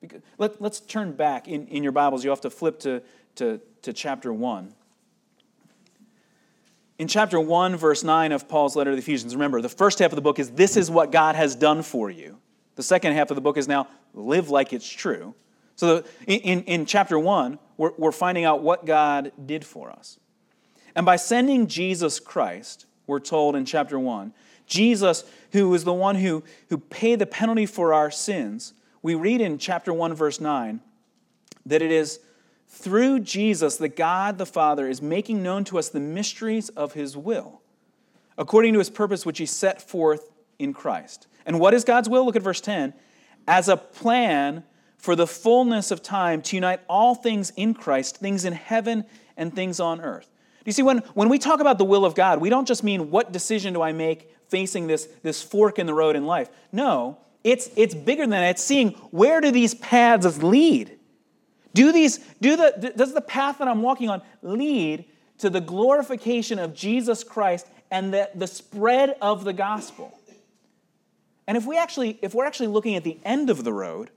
Because, 0.00 0.22
let, 0.38 0.60
us 0.62 0.80
turn 0.80 1.12
back 1.12 1.48
in, 1.48 1.66
in 1.66 1.82
your 1.82 1.92
Bibles. 1.92 2.22
You 2.22 2.30
have 2.30 2.40
to 2.42 2.50
flip 2.50 2.78
to, 2.80 3.02
to, 3.36 3.60
to 3.82 3.92
chapter 3.92 4.32
1. 4.32 4.72
In 6.98 7.08
chapter 7.08 7.40
1, 7.40 7.76
verse 7.76 8.04
9 8.04 8.32
of 8.32 8.48
Paul's 8.48 8.76
letter 8.76 8.90
to 8.90 8.96
the 8.96 9.02
Ephesians, 9.02 9.34
remember, 9.34 9.60
the 9.60 9.68
first 9.68 9.98
half 9.98 10.12
of 10.12 10.16
the 10.16 10.22
book 10.22 10.38
is 10.38 10.50
This 10.50 10.76
is 10.76 10.90
what 10.90 11.10
God 11.10 11.34
has 11.34 11.54
done 11.54 11.82
for 11.82 12.10
you. 12.10 12.38
The 12.76 12.82
second 12.82 13.14
half 13.14 13.30
of 13.30 13.34
the 13.34 13.40
book 13.40 13.56
is 13.56 13.66
now 13.66 13.88
live 14.14 14.50
like 14.50 14.72
it's 14.72 14.88
true. 14.88 15.34
So 15.74 16.04
in, 16.26 16.62
in 16.64 16.86
chapter 16.86 17.18
1, 17.18 17.58
we're, 17.76 17.92
we're 17.96 18.12
finding 18.12 18.44
out 18.44 18.62
what 18.62 18.84
God 18.84 19.32
did 19.44 19.64
for 19.64 19.90
us. 19.90 20.18
And 20.94 21.06
by 21.06 21.16
sending 21.16 21.68
Jesus 21.68 22.18
Christ, 22.18 22.86
we're 23.08 23.18
told 23.18 23.56
in 23.56 23.64
chapter 23.64 23.98
1, 23.98 24.32
Jesus, 24.66 25.24
who 25.52 25.72
is 25.74 25.84
the 25.84 25.92
one 25.92 26.16
who, 26.16 26.44
who 26.68 26.78
paid 26.78 27.18
the 27.18 27.26
penalty 27.26 27.66
for 27.66 27.92
our 27.92 28.10
sins, 28.10 28.74
we 29.02 29.14
read 29.14 29.40
in 29.40 29.58
chapter 29.58 29.92
1, 29.92 30.14
verse 30.14 30.40
9, 30.40 30.80
that 31.66 31.82
it 31.82 31.90
is 31.90 32.20
through 32.68 33.20
Jesus 33.20 33.76
that 33.76 33.96
God 33.96 34.38
the 34.38 34.46
Father 34.46 34.88
is 34.88 35.00
making 35.00 35.42
known 35.42 35.64
to 35.64 35.78
us 35.78 35.88
the 35.88 36.00
mysteries 36.00 36.68
of 36.70 36.92
his 36.92 37.16
will, 37.16 37.62
according 38.36 38.74
to 38.74 38.78
his 38.78 38.90
purpose 38.90 39.24
which 39.24 39.38
he 39.38 39.46
set 39.46 39.80
forth 39.80 40.30
in 40.58 40.74
Christ. 40.74 41.26
And 41.46 41.58
what 41.58 41.74
is 41.74 41.84
God's 41.84 42.08
will? 42.08 42.24
Look 42.26 42.36
at 42.36 42.42
verse 42.42 42.60
10. 42.60 42.92
As 43.46 43.68
a 43.68 43.76
plan 43.76 44.64
for 44.98 45.16
the 45.16 45.26
fullness 45.26 45.90
of 45.90 46.02
time 46.02 46.42
to 46.42 46.56
unite 46.56 46.80
all 46.88 47.14
things 47.14 47.50
in 47.56 47.72
Christ, 47.72 48.18
things 48.18 48.44
in 48.44 48.52
heaven 48.52 49.04
and 49.36 49.54
things 49.54 49.80
on 49.80 50.00
earth. 50.00 50.28
You 50.68 50.72
see, 50.72 50.82
when, 50.82 50.98
when 51.14 51.30
we 51.30 51.38
talk 51.38 51.60
about 51.60 51.78
the 51.78 51.86
will 51.86 52.04
of 52.04 52.14
God, 52.14 52.42
we 52.42 52.50
don't 52.50 52.68
just 52.68 52.84
mean 52.84 53.10
what 53.10 53.32
decision 53.32 53.72
do 53.72 53.80
I 53.80 53.92
make 53.92 54.30
facing 54.48 54.86
this, 54.86 55.08
this 55.22 55.42
fork 55.42 55.78
in 55.78 55.86
the 55.86 55.94
road 55.94 56.14
in 56.14 56.26
life. 56.26 56.50
No, 56.72 57.16
it's, 57.42 57.70
it's 57.74 57.94
bigger 57.94 58.24
than 58.24 58.30
that. 58.32 58.50
It's 58.50 58.62
seeing 58.62 58.90
where 59.10 59.40
do 59.40 59.50
these 59.50 59.74
paths 59.74 60.42
lead? 60.42 60.98
Do 61.72 61.90
these, 61.90 62.18
do 62.42 62.54
the, 62.56 62.92
does 62.94 63.14
the 63.14 63.22
path 63.22 63.56
that 63.60 63.66
I'm 63.66 63.80
walking 63.80 64.10
on 64.10 64.20
lead 64.42 65.06
to 65.38 65.48
the 65.48 65.62
glorification 65.62 66.58
of 66.58 66.74
Jesus 66.74 67.24
Christ 67.24 67.66
and 67.90 68.12
the, 68.12 68.28
the 68.34 68.46
spread 68.46 69.16
of 69.22 69.44
the 69.44 69.54
gospel? 69.54 70.18
And 71.46 71.56
if 71.56 71.64
we 71.64 71.78
actually, 71.78 72.18
if 72.20 72.34
we're 72.34 72.44
actually 72.44 72.66
looking 72.66 72.94
at 72.94 73.04
the 73.04 73.18
end 73.24 73.48
of 73.48 73.64
the 73.64 73.72
road, 73.72 74.10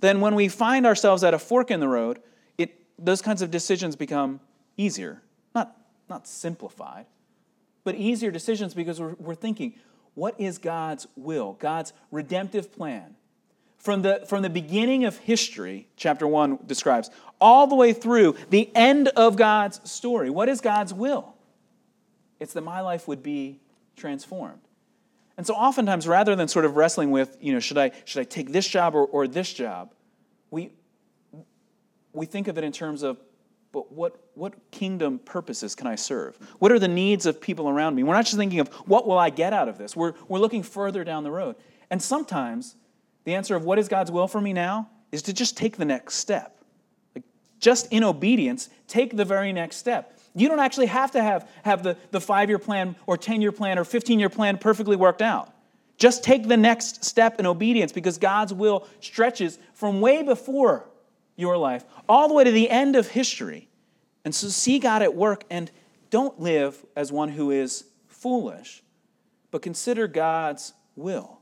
then 0.00 0.20
when 0.20 0.34
we 0.34 0.48
find 0.48 0.84
ourselves 0.84 1.24
at 1.24 1.32
a 1.32 1.38
fork 1.38 1.70
in 1.70 1.80
the 1.80 1.88
road, 1.88 2.20
it, 2.58 2.82
those 3.02 3.22
kinds 3.22 3.40
of 3.40 3.50
decisions 3.50 3.96
become 3.96 4.40
easier. 4.76 5.22
Not, 6.08 6.28
simplified, 6.28 7.06
but 7.82 7.94
easier 7.94 8.30
decisions 8.30 8.74
because 8.74 9.00
we're, 9.00 9.14
we're 9.18 9.34
thinking, 9.34 9.74
what 10.14 10.38
is 10.38 10.58
God's 10.58 11.06
will, 11.16 11.54
God's 11.54 11.92
redemptive 12.10 12.72
plan? 12.72 13.16
From 13.78 14.00
the, 14.00 14.24
from 14.26 14.42
the 14.42 14.50
beginning 14.50 15.04
of 15.04 15.18
history, 15.18 15.88
chapter 15.96 16.26
1 16.26 16.60
describes, 16.66 17.10
all 17.38 17.66
the 17.66 17.74
way 17.74 17.92
through 17.92 18.34
the 18.48 18.70
end 18.74 19.08
of 19.08 19.36
God's 19.36 19.78
story. 19.90 20.30
What 20.30 20.48
is 20.48 20.62
God's 20.62 20.94
will? 20.94 21.34
It's 22.40 22.54
that 22.54 22.62
my 22.62 22.80
life 22.80 23.06
would 23.06 23.22
be 23.22 23.60
transformed. 23.96 24.60
And 25.36 25.46
so 25.46 25.54
oftentimes, 25.54 26.06
rather 26.06 26.36
than 26.36 26.48
sort 26.48 26.64
of 26.64 26.76
wrestling 26.76 27.10
with, 27.10 27.36
you 27.40 27.52
know, 27.52 27.60
should 27.60 27.76
I, 27.76 27.90
should 28.04 28.20
I 28.20 28.24
take 28.24 28.52
this 28.52 28.66
job 28.66 28.94
or, 28.94 29.04
or 29.04 29.26
this 29.26 29.52
job, 29.52 29.92
we, 30.50 30.70
we 32.12 32.24
think 32.24 32.48
of 32.48 32.56
it 32.56 32.64
in 32.64 32.72
terms 32.72 33.02
of, 33.02 33.18
but 33.74 33.90
what, 33.90 34.16
what 34.34 34.54
kingdom 34.70 35.18
purposes 35.18 35.74
can 35.74 35.88
I 35.88 35.96
serve? 35.96 36.38
What 36.60 36.70
are 36.70 36.78
the 36.78 36.86
needs 36.86 37.26
of 37.26 37.40
people 37.40 37.68
around 37.68 37.96
me? 37.96 38.04
We're 38.04 38.14
not 38.14 38.24
just 38.24 38.36
thinking 38.36 38.60
of 38.60 38.68
what 38.86 39.04
will 39.04 39.18
I 39.18 39.30
get 39.30 39.52
out 39.52 39.68
of 39.68 39.78
this. 39.78 39.96
We're, 39.96 40.14
we're 40.28 40.38
looking 40.38 40.62
further 40.62 41.02
down 41.02 41.24
the 41.24 41.32
road. 41.32 41.56
And 41.90 42.00
sometimes 42.00 42.76
the 43.24 43.34
answer 43.34 43.56
of 43.56 43.64
what 43.64 43.80
is 43.80 43.88
God's 43.88 44.12
will 44.12 44.28
for 44.28 44.40
me 44.40 44.52
now 44.52 44.88
is 45.10 45.22
to 45.22 45.32
just 45.32 45.56
take 45.56 45.76
the 45.76 45.84
next 45.84 46.14
step. 46.14 46.56
Like 47.16 47.24
just 47.58 47.92
in 47.92 48.04
obedience, 48.04 48.70
take 48.86 49.16
the 49.16 49.24
very 49.24 49.52
next 49.52 49.78
step. 49.78 50.16
You 50.36 50.46
don't 50.46 50.60
actually 50.60 50.86
have 50.86 51.10
to 51.10 51.22
have, 51.22 51.50
have 51.64 51.82
the, 51.82 51.96
the 52.12 52.20
five 52.20 52.48
year 52.48 52.60
plan 52.60 52.94
or 53.08 53.18
10 53.18 53.42
year 53.42 53.50
plan 53.50 53.76
or 53.76 53.84
15 53.84 54.20
year 54.20 54.30
plan 54.30 54.56
perfectly 54.56 54.94
worked 54.94 55.20
out. 55.20 55.52
Just 55.96 56.22
take 56.22 56.46
the 56.46 56.56
next 56.56 57.04
step 57.04 57.40
in 57.40 57.46
obedience 57.46 57.90
because 57.90 58.18
God's 58.18 58.54
will 58.54 58.86
stretches 59.00 59.58
from 59.72 60.00
way 60.00 60.22
before 60.22 60.86
your 61.36 61.56
life 61.56 61.84
all 62.08 62.28
the 62.28 62.34
way 62.34 62.44
to 62.44 62.50
the 62.50 62.70
end 62.70 62.96
of 62.96 63.08
history. 63.08 63.68
And 64.24 64.34
so 64.34 64.48
see 64.48 64.78
God 64.78 65.02
at 65.02 65.14
work 65.14 65.44
and 65.50 65.70
don't 66.10 66.40
live 66.40 66.84
as 66.96 67.10
one 67.10 67.30
who 67.30 67.50
is 67.50 67.84
foolish, 68.08 68.82
but 69.50 69.62
consider 69.62 70.06
God's 70.06 70.72
will, 70.96 71.40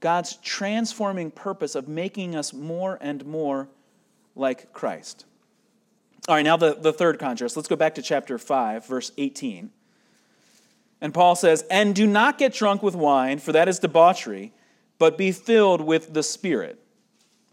God's 0.00 0.36
transforming 0.36 1.30
purpose 1.30 1.74
of 1.74 1.88
making 1.88 2.34
us 2.34 2.52
more 2.52 2.98
and 3.00 3.24
more 3.24 3.68
like 4.34 4.72
Christ. 4.72 5.24
All 6.28 6.34
right, 6.34 6.42
now 6.42 6.56
the, 6.56 6.74
the 6.74 6.92
third 6.92 7.18
contrast. 7.18 7.56
Let's 7.56 7.68
go 7.68 7.76
back 7.76 7.94
to 7.94 8.02
chapter 8.02 8.38
5, 8.38 8.86
verse 8.86 9.12
18. 9.16 9.70
And 11.00 11.14
Paul 11.14 11.36
says, 11.36 11.64
And 11.70 11.94
do 11.94 12.06
not 12.06 12.38
get 12.38 12.52
drunk 12.52 12.82
with 12.82 12.94
wine, 12.94 13.38
for 13.38 13.52
that 13.52 13.68
is 13.68 13.78
debauchery, 13.78 14.52
but 14.98 15.16
be 15.16 15.32
filled 15.32 15.80
with 15.80 16.12
the 16.12 16.22
Spirit. 16.22 16.82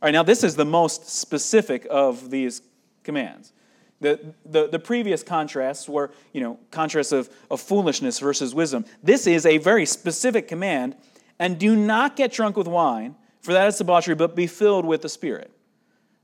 All 0.02 0.08
right, 0.08 0.12
now 0.12 0.24
this 0.24 0.44
is 0.44 0.56
the 0.56 0.66
most 0.66 1.10
specific 1.10 1.88
of 1.90 2.30
these 2.30 2.62
commands. 3.04 3.54
The, 4.02 4.34
the, 4.46 4.68
the 4.68 4.80
previous 4.80 5.24
contrasts 5.24 5.88
were, 5.88 6.12
you 6.34 6.42
know, 6.42 6.60
contrasts 6.70 7.12
of, 7.12 7.30
of 7.50 7.62
foolishness 7.62 8.20
versus 8.20 8.54
wisdom. 8.54 8.86
This 9.02 9.26
is 9.26 9.46
a 9.46 9.58
very 9.58 9.86
specific 9.86 10.48
command. 10.48 10.96
And 11.40 11.58
do 11.58 11.76
not 11.76 12.16
get 12.16 12.32
drunk 12.32 12.56
with 12.58 12.68
wine, 12.68 13.16
for 13.42 13.54
that 13.54 13.68
is 13.68 13.78
debauchery, 13.78 14.16
but 14.16 14.36
be 14.36 14.48
filled 14.48 14.86
with 14.86 15.02
the 15.02 15.10
Spirit. 15.10 15.52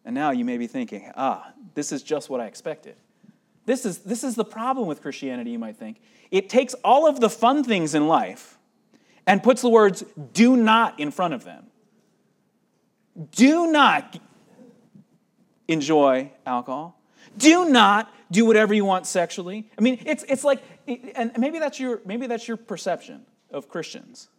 And 0.05 0.15
now 0.15 0.31
you 0.31 0.45
may 0.45 0.57
be 0.57 0.67
thinking, 0.67 1.11
ah, 1.15 1.51
this 1.73 1.91
is 1.91 2.03
just 2.03 2.29
what 2.29 2.41
I 2.41 2.45
expected. 2.45 2.95
This 3.65 3.85
is, 3.85 3.99
this 3.99 4.23
is 4.23 4.35
the 4.35 4.45
problem 4.45 4.87
with 4.87 5.01
Christianity, 5.01 5.51
you 5.51 5.59
might 5.59 5.77
think. 5.77 6.01
It 6.31 6.49
takes 6.49 6.73
all 6.83 7.07
of 7.07 7.19
the 7.19 7.29
fun 7.29 7.63
things 7.63 7.93
in 7.93 8.07
life 8.07 8.57
and 9.27 9.43
puts 9.43 9.61
the 9.61 9.69
words 9.69 10.03
do 10.33 10.57
not 10.57 10.99
in 10.99 11.11
front 11.11 11.33
of 11.33 11.43
them. 11.43 11.67
Do 13.31 13.71
not 13.71 14.19
enjoy 15.67 16.31
alcohol. 16.45 16.99
Do 17.37 17.69
not 17.69 18.11
do 18.29 18.45
whatever 18.45 18.73
you 18.73 18.85
want 18.85 19.05
sexually. 19.05 19.69
I 19.77 19.81
mean, 19.81 20.01
it's, 20.05 20.23
it's 20.27 20.43
like, 20.43 20.61
and 20.87 21.31
maybe 21.37 21.59
that's, 21.59 21.79
your, 21.79 22.01
maybe 22.05 22.27
that's 22.27 22.47
your 22.47 22.57
perception 22.57 23.25
of 23.51 23.67
Christians. 23.67 24.29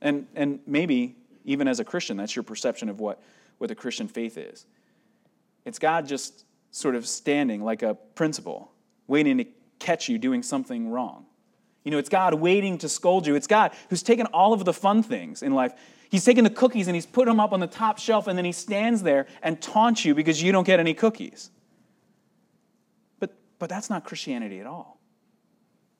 And, 0.00 0.26
and 0.34 0.60
maybe 0.66 1.16
even 1.44 1.66
as 1.66 1.80
a 1.80 1.84
Christian, 1.84 2.16
that's 2.16 2.36
your 2.36 2.42
perception 2.42 2.88
of 2.88 3.00
what 3.00 3.20
what 3.58 3.68
the 3.68 3.74
Christian 3.74 4.08
faith 4.08 4.38
is. 4.38 4.64
It's 5.64 5.78
God 5.78 6.06
just 6.06 6.44
sort 6.70 6.94
of 6.94 7.06
standing 7.06 7.62
like 7.62 7.82
a 7.82 7.94
principal, 8.14 8.72
waiting 9.06 9.38
to 9.38 9.44
catch 9.78 10.08
you 10.08 10.18
doing 10.18 10.42
something 10.42 10.90
wrong. 10.90 11.26
You 11.84 11.90
know, 11.90 11.98
it's 11.98 12.08
God 12.08 12.34
waiting 12.34 12.78
to 12.78 12.88
scold 12.88 13.26
you. 13.26 13.34
It's 13.34 13.46
God 13.46 13.72
who's 13.90 14.02
taken 14.02 14.26
all 14.26 14.52
of 14.52 14.64
the 14.64 14.72
fun 14.72 15.02
things 15.02 15.42
in 15.42 15.54
life. 15.54 15.72
He's 16.10 16.24
taken 16.24 16.44
the 16.44 16.50
cookies 16.50 16.88
and 16.88 16.94
he's 16.94 17.06
put 17.06 17.26
them 17.26 17.38
up 17.38 17.52
on 17.52 17.60
the 17.60 17.66
top 17.66 17.98
shelf, 17.98 18.26
and 18.26 18.36
then 18.38 18.44
he 18.44 18.52
stands 18.52 19.02
there 19.02 19.26
and 19.42 19.60
taunts 19.60 20.04
you 20.04 20.14
because 20.14 20.42
you 20.42 20.52
don't 20.52 20.66
get 20.66 20.80
any 20.80 20.94
cookies. 20.94 21.50
But, 23.20 23.34
but 23.58 23.68
that's 23.68 23.90
not 23.90 24.04
Christianity 24.04 24.60
at 24.60 24.66
all. 24.66 24.98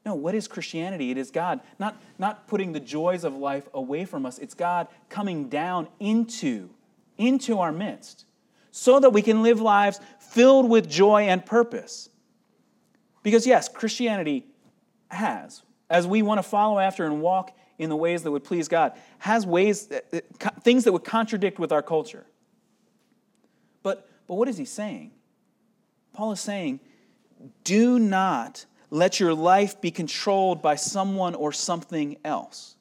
No, 0.07 0.15
what 0.15 0.35
is 0.35 0.49
Christianity? 0.49 1.11
It 1.11 1.19
is 1.19 1.31
God 1.31 1.61
not, 1.79 2.01
not 2.19 2.49
putting 2.49 2.73
the 2.73 2.81
joys 2.81 3.25
of 3.25 3.35
life 3.35 3.69
away 3.75 4.07
from 4.07 4.25
us, 4.25 4.39
it's 4.39 4.55
God 4.55 4.89
coming 5.11 5.49
down 5.49 5.89
into 6.01 6.71
into 7.19 7.59
our 7.59 7.73
midst 7.73 8.25
so 8.71 9.01
that 9.01 9.11
we 9.11 9.23
can 9.23 9.43
live 9.43 9.61
lives 9.61 10.01
filled 10.21 10.69
with 10.71 10.89
joy 10.89 11.23
and 11.23 11.45
purpose. 11.45 12.09
Because, 13.23 13.47
yes, 13.47 13.69
Christianity 13.69 14.47
has, 15.11 15.63
as 15.91 16.07
we 16.07 16.23
want 16.23 16.39
to 16.39 16.43
follow 16.43 16.79
after 16.79 17.05
and 17.05 17.21
walk 17.21 17.51
in 17.79 17.89
the 17.91 17.97
ways 17.97 18.23
that 18.25 18.31
would 18.31 18.45
please 18.45 18.69
God, 18.69 18.93
has 19.19 19.47
ways, 19.47 19.91
uh, 19.91 20.01
uh, 20.13 20.51
things 20.63 20.85
that 20.85 20.93
would 20.93 21.05
contradict 21.05 21.59
with 21.59 21.73
our 21.73 21.83
culture. 21.83 22.27
But, 23.83 24.09
but 24.27 24.35
what 24.35 24.49
is 24.49 24.59
he 24.59 24.65
saying? 24.65 25.13
Paul 26.13 26.33
is 26.33 26.41
saying, 26.41 26.81
do 27.63 27.99
not 27.99 28.67
let 28.91 29.21
your 29.21 29.35
life 29.35 29.81
be 29.81 29.91
controlled 29.91 30.61
by 30.61 30.75
someone 30.75 31.35
or 31.35 31.53
something 31.53 32.17
else. 32.25 32.75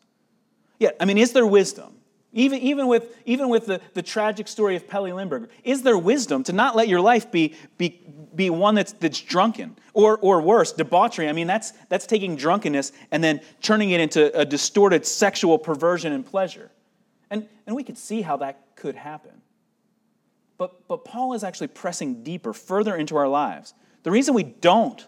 Yeah, 0.79 0.89
I 0.99 1.05
mean, 1.05 1.17
is 1.17 1.33
there 1.33 1.45
wisdom? 1.45 1.96
Even, 2.37 2.59
even 2.59 2.85
with, 2.85 3.17
even 3.25 3.49
with 3.49 3.65
the, 3.65 3.81
the 3.95 4.03
tragic 4.03 4.47
story 4.47 4.75
of 4.75 4.87
Pelle 4.87 5.11
Lindbergh, 5.11 5.49
is 5.63 5.81
there 5.81 5.97
wisdom 5.97 6.43
to 6.43 6.53
not 6.53 6.75
let 6.75 6.87
your 6.87 7.01
life 7.01 7.31
be, 7.31 7.55
be, 7.79 7.99
be 8.35 8.51
one 8.51 8.75
that's, 8.75 8.91
that's 8.91 9.19
drunken? 9.19 9.75
Or, 9.95 10.19
or 10.19 10.39
worse, 10.39 10.71
debauchery. 10.71 11.27
I 11.29 11.33
mean, 11.33 11.47
that's, 11.47 11.71
that's 11.89 12.05
taking 12.05 12.35
drunkenness 12.35 12.91
and 13.09 13.23
then 13.23 13.41
turning 13.63 13.89
it 13.89 13.99
into 13.99 14.31
a 14.39 14.45
distorted 14.45 15.03
sexual 15.07 15.57
perversion 15.57 16.13
and 16.13 16.23
pleasure. 16.23 16.69
And, 17.31 17.47
and 17.65 17.75
we 17.75 17.83
could 17.83 17.97
see 17.97 18.21
how 18.21 18.37
that 18.37 18.75
could 18.75 18.93
happen. 18.93 19.41
But, 20.59 20.87
but 20.87 21.05
Paul 21.05 21.33
is 21.33 21.43
actually 21.43 21.69
pressing 21.69 22.21
deeper, 22.21 22.53
further 22.53 22.95
into 22.95 23.15
our 23.15 23.27
lives. 23.27 23.73
The 24.03 24.11
reason 24.11 24.35
we 24.35 24.43
don't 24.43 25.03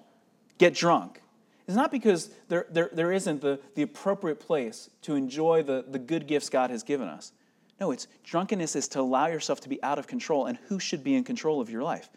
get 0.58 0.74
drunk 0.74 1.22
is 1.70 1.76
not 1.76 1.92
because 1.92 2.32
there, 2.48 2.66
there, 2.72 2.90
there 2.92 3.12
isn't 3.12 3.42
the, 3.42 3.60
the 3.76 3.84
appropriate 3.84 4.40
place 4.40 4.90
to 5.04 5.14
enjoy 5.14 5.62
the, 5.62 5.86
the 5.88 6.00
good 6.00 6.26
gifts 6.26 6.50
God 6.50 6.72
has 6.72 6.82
given 6.82 7.08
us. 7.08 7.32
No, 7.80 7.92
it's 7.92 8.08
drunkenness 8.24 8.76
is 8.76 8.88
to 8.90 9.00
allow 9.00 9.28
yourself 9.28 9.62
to 9.62 9.70
be 9.70 9.82
out 9.84 10.00
of 10.00 10.08
control. 10.08 10.48
And 10.48 10.58
who 10.68 10.80
should 10.80 11.04
be 11.04 11.16
in 11.16 11.24
control 11.24 11.62
of 11.62 11.70
your 11.70 11.84
life? 11.84 12.10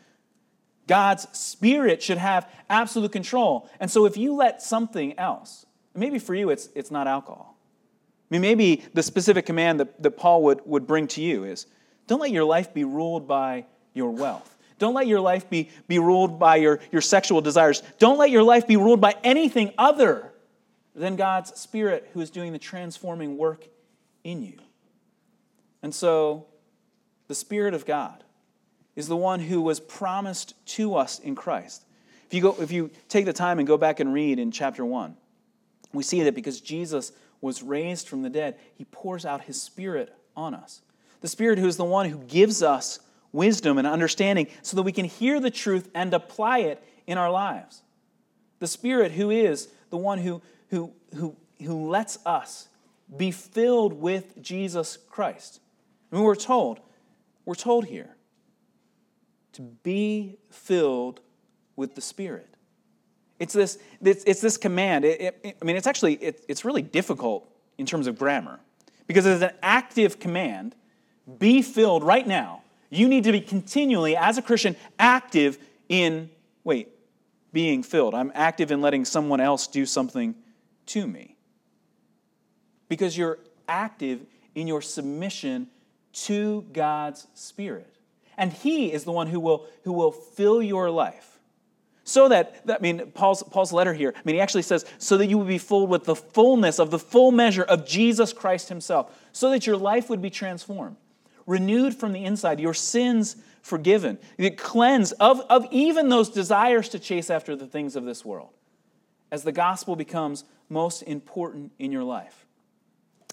God's 0.86 1.28
Spirit 1.36 2.02
should 2.02 2.18
have 2.18 2.50
absolute 2.70 3.12
control. 3.12 3.68
And 3.78 3.90
so 3.90 4.06
if 4.06 4.16
you 4.16 4.34
let 4.34 4.62
something 4.62 5.18
else, 5.18 5.66
maybe 5.94 6.18
for 6.18 6.34
you 6.34 6.48
it's, 6.48 6.70
it's 6.74 6.90
not 6.90 7.06
alcohol. 7.06 7.56
I 8.30 8.34
mean, 8.34 8.40
maybe 8.40 8.82
the 8.94 9.02
specific 9.02 9.44
command 9.44 9.80
that, 9.80 10.02
that 10.02 10.12
Paul 10.12 10.44
would, 10.44 10.62
would 10.64 10.86
bring 10.86 11.06
to 11.08 11.20
you 11.20 11.44
is 11.44 11.66
don't 12.06 12.20
let 12.20 12.30
your 12.30 12.44
life 12.44 12.72
be 12.72 12.84
ruled 12.84 13.28
by 13.28 13.66
your 13.92 14.10
wealth. 14.10 14.51
Don't 14.82 14.94
let 14.94 15.06
your 15.06 15.20
life 15.20 15.48
be, 15.48 15.70
be 15.86 16.00
ruled 16.00 16.40
by 16.40 16.56
your, 16.56 16.80
your 16.90 17.02
sexual 17.02 17.40
desires. 17.40 17.84
Don't 18.00 18.18
let 18.18 18.30
your 18.30 18.42
life 18.42 18.66
be 18.66 18.76
ruled 18.76 19.00
by 19.00 19.14
anything 19.22 19.72
other 19.78 20.32
than 20.96 21.14
God's 21.14 21.56
Spirit 21.56 22.10
who 22.12 22.20
is 22.20 22.30
doing 22.30 22.52
the 22.52 22.58
transforming 22.58 23.38
work 23.38 23.64
in 24.24 24.42
you. 24.42 24.58
And 25.84 25.94
so, 25.94 26.46
the 27.28 27.34
Spirit 27.36 27.74
of 27.74 27.86
God 27.86 28.24
is 28.96 29.06
the 29.06 29.16
one 29.16 29.38
who 29.38 29.60
was 29.60 29.78
promised 29.78 30.54
to 30.74 30.96
us 30.96 31.20
in 31.20 31.36
Christ. 31.36 31.84
If 32.26 32.34
you, 32.34 32.40
go, 32.40 32.56
if 32.58 32.72
you 32.72 32.90
take 33.08 33.24
the 33.24 33.32
time 33.32 33.60
and 33.60 33.68
go 33.68 33.78
back 33.78 34.00
and 34.00 34.12
read 34.12 34.40
in 34.40 34.50
chapter 34.50 34.84
1, 34.84 35.16
We 35.92 36.02
see 36.02 36.24
that 36.24 36.34
because 36.34 36.60
Jesus 36.60 37.12
was 37.40 37.62
raised 37.62 38.08
from 38.08 38.22
the 38.22 38.30
dead, 38.30 38.58
he 38.74 38.84
pours 38.86 39.24
out 39.24 39.42
his 39.42 39.62
Spirit 39.62 40.12
on 40.36 40.54
us. 40.56 40.82
The 41.20 41.28
Spirit 41.28 41.60
who 41.60 41.68
is 41.68 41.76
the 41.76 41.84
one 41.84 42.10
who 42.10 42.18
gives 42.18 42.64
us 42.64 42.98
wisdom 43.32 43.78
and 43.78 43.86
understanding 43.86 44.46
so 44.62 44.76
that 44.76 44.82
we 44.82 44.92
can 44.92 45.04
hear 45.04 45.40
the 45.40 45.50
truth 45.50 45.88
and 45.94 46.12
apply 46.14 46.58
it 46.58 46.82
in 47.06 47.18
our 47.18 47.30
lives. 47.30 47.82
The 48.58 48.66
Spirit 48.66 49.12
who 49.12 49.30
is 49.30 49.68
the 49.90 49.96
one 49.96 50.18
who, 50.18 50.42
who, 50.68 50.92
who, 51.14 51.36
who 51.62 51.88
lets 51.88 52.18
us 52.24 52.68
be 53.16 53.30
filled 53.30 53.92
with 53.92 54.40
Jesus 54.40 54.98
Christ. 55.10 55.60
We're 56.10 56.34
told, 56.34 56.80
we're 57.44 57.54
told 57.54 57.86
here 57.86 58.16
to 59.54 59.62
be 59.62 60.38
filled 60.50 61.20
with 61.76 61.94
the 61.94 62.00
Spirit. 62.00 62.48
It's 63.38 63.54
this, 63.54 63.78
it's, 64.00 64.24
it's 64.24 64.40
this 64.40 64.56
command. 64.56 65.04
It, 65.04 65.40
it, 65.42 65.56
I 65.60 65.64
mean, 65.64 65.76
it's 65.76 65.86
actually, 65.86 66.14
it, 66.14 66.44
it's 66.48 66.64
really 66.64 66.82
difficult 66.82 67.50
in 67.76 67.86
terms 67.86 68.06
of 68.06 68.18
grammar 68.18 68.60
because 69.06 69.26
it's 69.26 69.42
an 69.42 69.52
active 69.62 70.18
command. 70.18 70.74
Be 71.38 71.62
filled 71.62 72.04
right 72.04 72.26
now. 72.26 72.61
You 72.92 73.08
need 73.08 73.24
to 73.24 73.32
be 73.32 73.40
continually, 73.40 74.16
as 74.18 74.36
a 74.36 74.42
Christian, 74.42 74.76
active 74.98 75.56
in, 75.88 76.28
wait, 76.62 76.90
being 77.50 77.82
filled. 77.82 78.14
I'm 78.14 78.30
active 78.34 78.70
in 78.70 78.82
letting 78.82 79.06
someone 79.06 79.40
else 79.40 79.66
do 79.66 79.86
something 79.86 80.34
to 80.86 81.06
me. 81.06 81.36
Because 82.88 83.16
you're 83.16 83.38
active 83.66 84.20
in 84.54 84.66
your 84.66 84.82
submission 84.82 85.68
to 86.12 86.66
God's 86.74 87.26
Spirit. 87.32 87.96
And 88.36 88.52
He 88.52 88.92
is 88.92 89.04
the 89.04 89.12
one 89.12 89.26
who 89.26 89.40
will, 89.40 89.66
who 89.84 89.94
will 89.94 90.12
fill 90.12 90.62
your 90.62 90.90
life. 90.90 91.38
So 92.04 92.28
that, 92.28 92.62
I 92.68 92.76
mean, 92.82 93.10
Paul's, 93.12 93.42
Paul's 93.42 93.72
letter 93.72 93.94
here, 93.94 94.12
I 94.14 94.20
mean, 94.24 94.34
he 94.34 94.40
actually 94.40 94.62
says, 94.62 94.84
so 94.98 95.16
that 95.16 95.28
you 95.28 95.38
would 95.38 95.48
be 95.48 95.56
filled 95.56 95.88
with 95.88 96.04
the 96.04 96.16
fullness 96.16 96.78
of 96.78 96.90
the 96.90 96.98
full 96.98 97.32
measure 97.32 97.62
of 97.62 97.86
Jesus 97.86 98.34
Christ 98.34 98.68
Himself, 98.68 99.18
so 99.32 99.50
that 99.50 99.66
your 99.66 99.78
life 99.78 100.10
would 100.10 100.20
be 100.20 100.28
transformed, 100.28 100.96
renewed 101.46 101.94
from 101.94 102.12
the 102.12 102.24
inside, 102.24 102.60
your 102.60 102.74
sins 102.74 103.36
forgiven, 103.62 104.18
cleansed 104.56 105.14
of, 105.20 105.40
of 105.48 105.66
even 105.70 106.08
those 106.08 106.28
desires 106.28 106.88
to 106.90 106.98
chase 106.98 107.30
after 107.30 107.54
the 107.54 107.66
things 107.66 107.96
of 107.96 108.04
this 108.04 108.24
world, 108.24 108.50
as 109.30 109.44
the 109.44 109.52
gospel 109.52 109.96
becomes 109.96 110.44
most 110.68 111.02
important 111.02 111.72
in 111.78 111.92
your 111.92 112.04
life. 112.04 112.46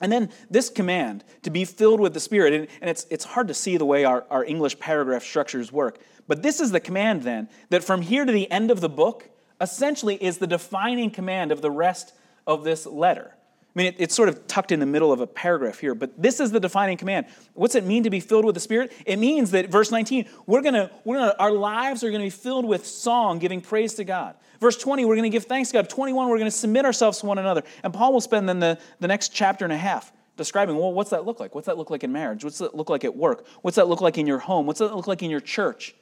And 0.02 0.12
then 0.12 0.30
this 0.50 0.70
command 0.70 1.24
to 1.42 1.50
be 1.50 1.66
filled 1.66 2.00
with 2.00 2.14
the 2.14 2.20
Spirit, 2.20 2.54
and, 2.54 2.68
and 2.80 2.90
it's, 2.90 3.06
it's 3.10 3.26
hard 3.26 3.48
to 3.50 3.54
see 3.54 3.78
the 3.78 3.86
way 3.86 4.06
our, 4.06 4.26
our 4.30 4.46
English 4.46 4.80
paragraph 4.80 5.24
structures 5.24 5.72
work, 5.72 6.00
but 6.28 6.44
this 6.44 6.60
is 6.60 6.72
the 6.72 6.80
command 6.80 7.24
then, 7.24 7.50
that 7.70 7.84
from 7.84 8.02
here 8.02 8.24
to 8.24 8.32
the 8.32 8.50
end 8.52 8.72
of 8.72 8.82
the 8.82 8.90
book, 8.90 9.30
essentially 9.60 10.16
is 10.24 10.38
the 10.38 10.48
defining 10.48 11.12
command 11.12 11.52
of 11.52 11.62
the 11.62 11.72
rest 11.72 12.14
of 12.48 12.64
this 12.64 12.86
letter. 12.86 13.36
I 13.76 13.80
mean, 13.80 13.88
it, 13.88 13.96
it's 14.00 14.16
sort 14.16 14.30
of 14.30 14.48
tucked 14.48 14.72
in 14.72 14.80
the 14.80 14.86
middle 14.86 15.12
of 15.12 15.22
a 15.22 15.28
paragraph 15.28 15.80
here, 15.80 15.94
but 15.94 16.20
this 16.22 16.40
is 16.40 16.52
the 16.52 16.60
defining 16.60 16.98
command. 16.98 17.28
What's 17.54 17.76
it 17.76 17.86
mean 17.86 18.04
to 18.04 18.10
be 18.10 18.20
filled 18.20 18.44
with 18.44 18.56
the 18.56 18.62
Spirit? 18.62 18.92
It 19.06 19.18
means 19.18 19.52
that, 19.52 19.70
verse 19.70 19.92
19, 19.92 20.28
we're 20.48 20.62
gonna, 20.62 20.90
we're 21.06 21.18
gonna, 21.18 21.36
our 21.38 21.52
lives 21.52 22.04
are 22.04 22.10
going 22.10 22.22
to 22.22 22.26
be 22.26 22.32
filled 22.32 22.66
with 22.66 22.86
song, 22.86 23.38
giving 23.38 23.62
praise 23.62 23.94
to 23.96 24.04
God. 24.04 24.36
Verse 24.60 24.76
20, 24.78 25.06
we're 25.06 25.16
going 25.16 25.30
to 25.32 25.36
give 25.36 25.46
thanks 25.46 25.70
to 25.70 25.74
God. 25.74 25.90
21, 25.90 26.28
we're 26.30 26.38
going 26.38 26.52
to 26.52 26.56
submit 26.56 26.84
ourselves 26.84 27.20
to 27.20 27.26
one 27.26 27.38
another. 27.38 27.64
And 27.84 27.94
Paul 27.94 28.12
will 28.12 28.22
spend 28.22 28.50
then 28.50 28.60
the, 28.60 28.78
the 29.00 29.08
next 29.08 29.30
chapter 29.30 29.66
and 29.66 29.74
a 29.74 29.78
half 29.78 30.12
describing, 30.36 30.76
well, 30.76 30.92
what's 30.92 31.12
that 31.12 31.26
look 31.26 31.40
like? 31.40 31.54
What's 31.54 31.68
that 31.68 31.78
look 31.78 31.90
like 31.90 32.04
in 32.04 32.12
marriage? 32.12 32.44
What's 32.44 32.58
that 32.58 32.76
look 32.76 32.90
like 32.90 33.04
at 33.04 33.16
work? 33.16 33.46
What's 33.62 33.76
that 33.76 33.88
look 33.88 34.02
like 34.02 34.18
in 34.18 34.26
your 34.26 34.40
home? 34.40 34.66
What's 34.66 34.80
that 34.80 34.96
look 34.96 35.08
like 35.08 35.22
in 35.22 35.30
your 35.30 35.42
church? 35.42 35.96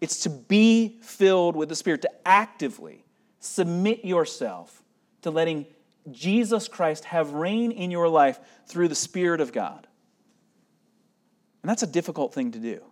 It's 0.00 0.20
to 0.20 0.30
be 0.30 0.98
filled 1.02 1.56
with 1.56 1.68
the 1.68 1.76
Spirit, 1.76 2.02
to 2.02 2.10
actively 2.26 3.04
submit 3.40 4.04
yourself 4.04 4.82
to 5.22 5.30
letting 5.30 5.66
Jesus 6.12 6.68
Christ 6.68 7.04
have 7.06 7.32
reign 7.32 7.70
in 7.72 7.90
your 7.90 8.08
life 8.08 8.38
through 8.66 8.88
the 8.88 8.94
Spirit 8.94 9.40
of 9.40 9.52
God. 9.52 9.86
And 11.62 11.70
that's 11.70 11.82
a 11.82 11.86
difficult 11.86 12.34
thing 12.34 12.52
to 12.52 12.58
do, 12.58 12.82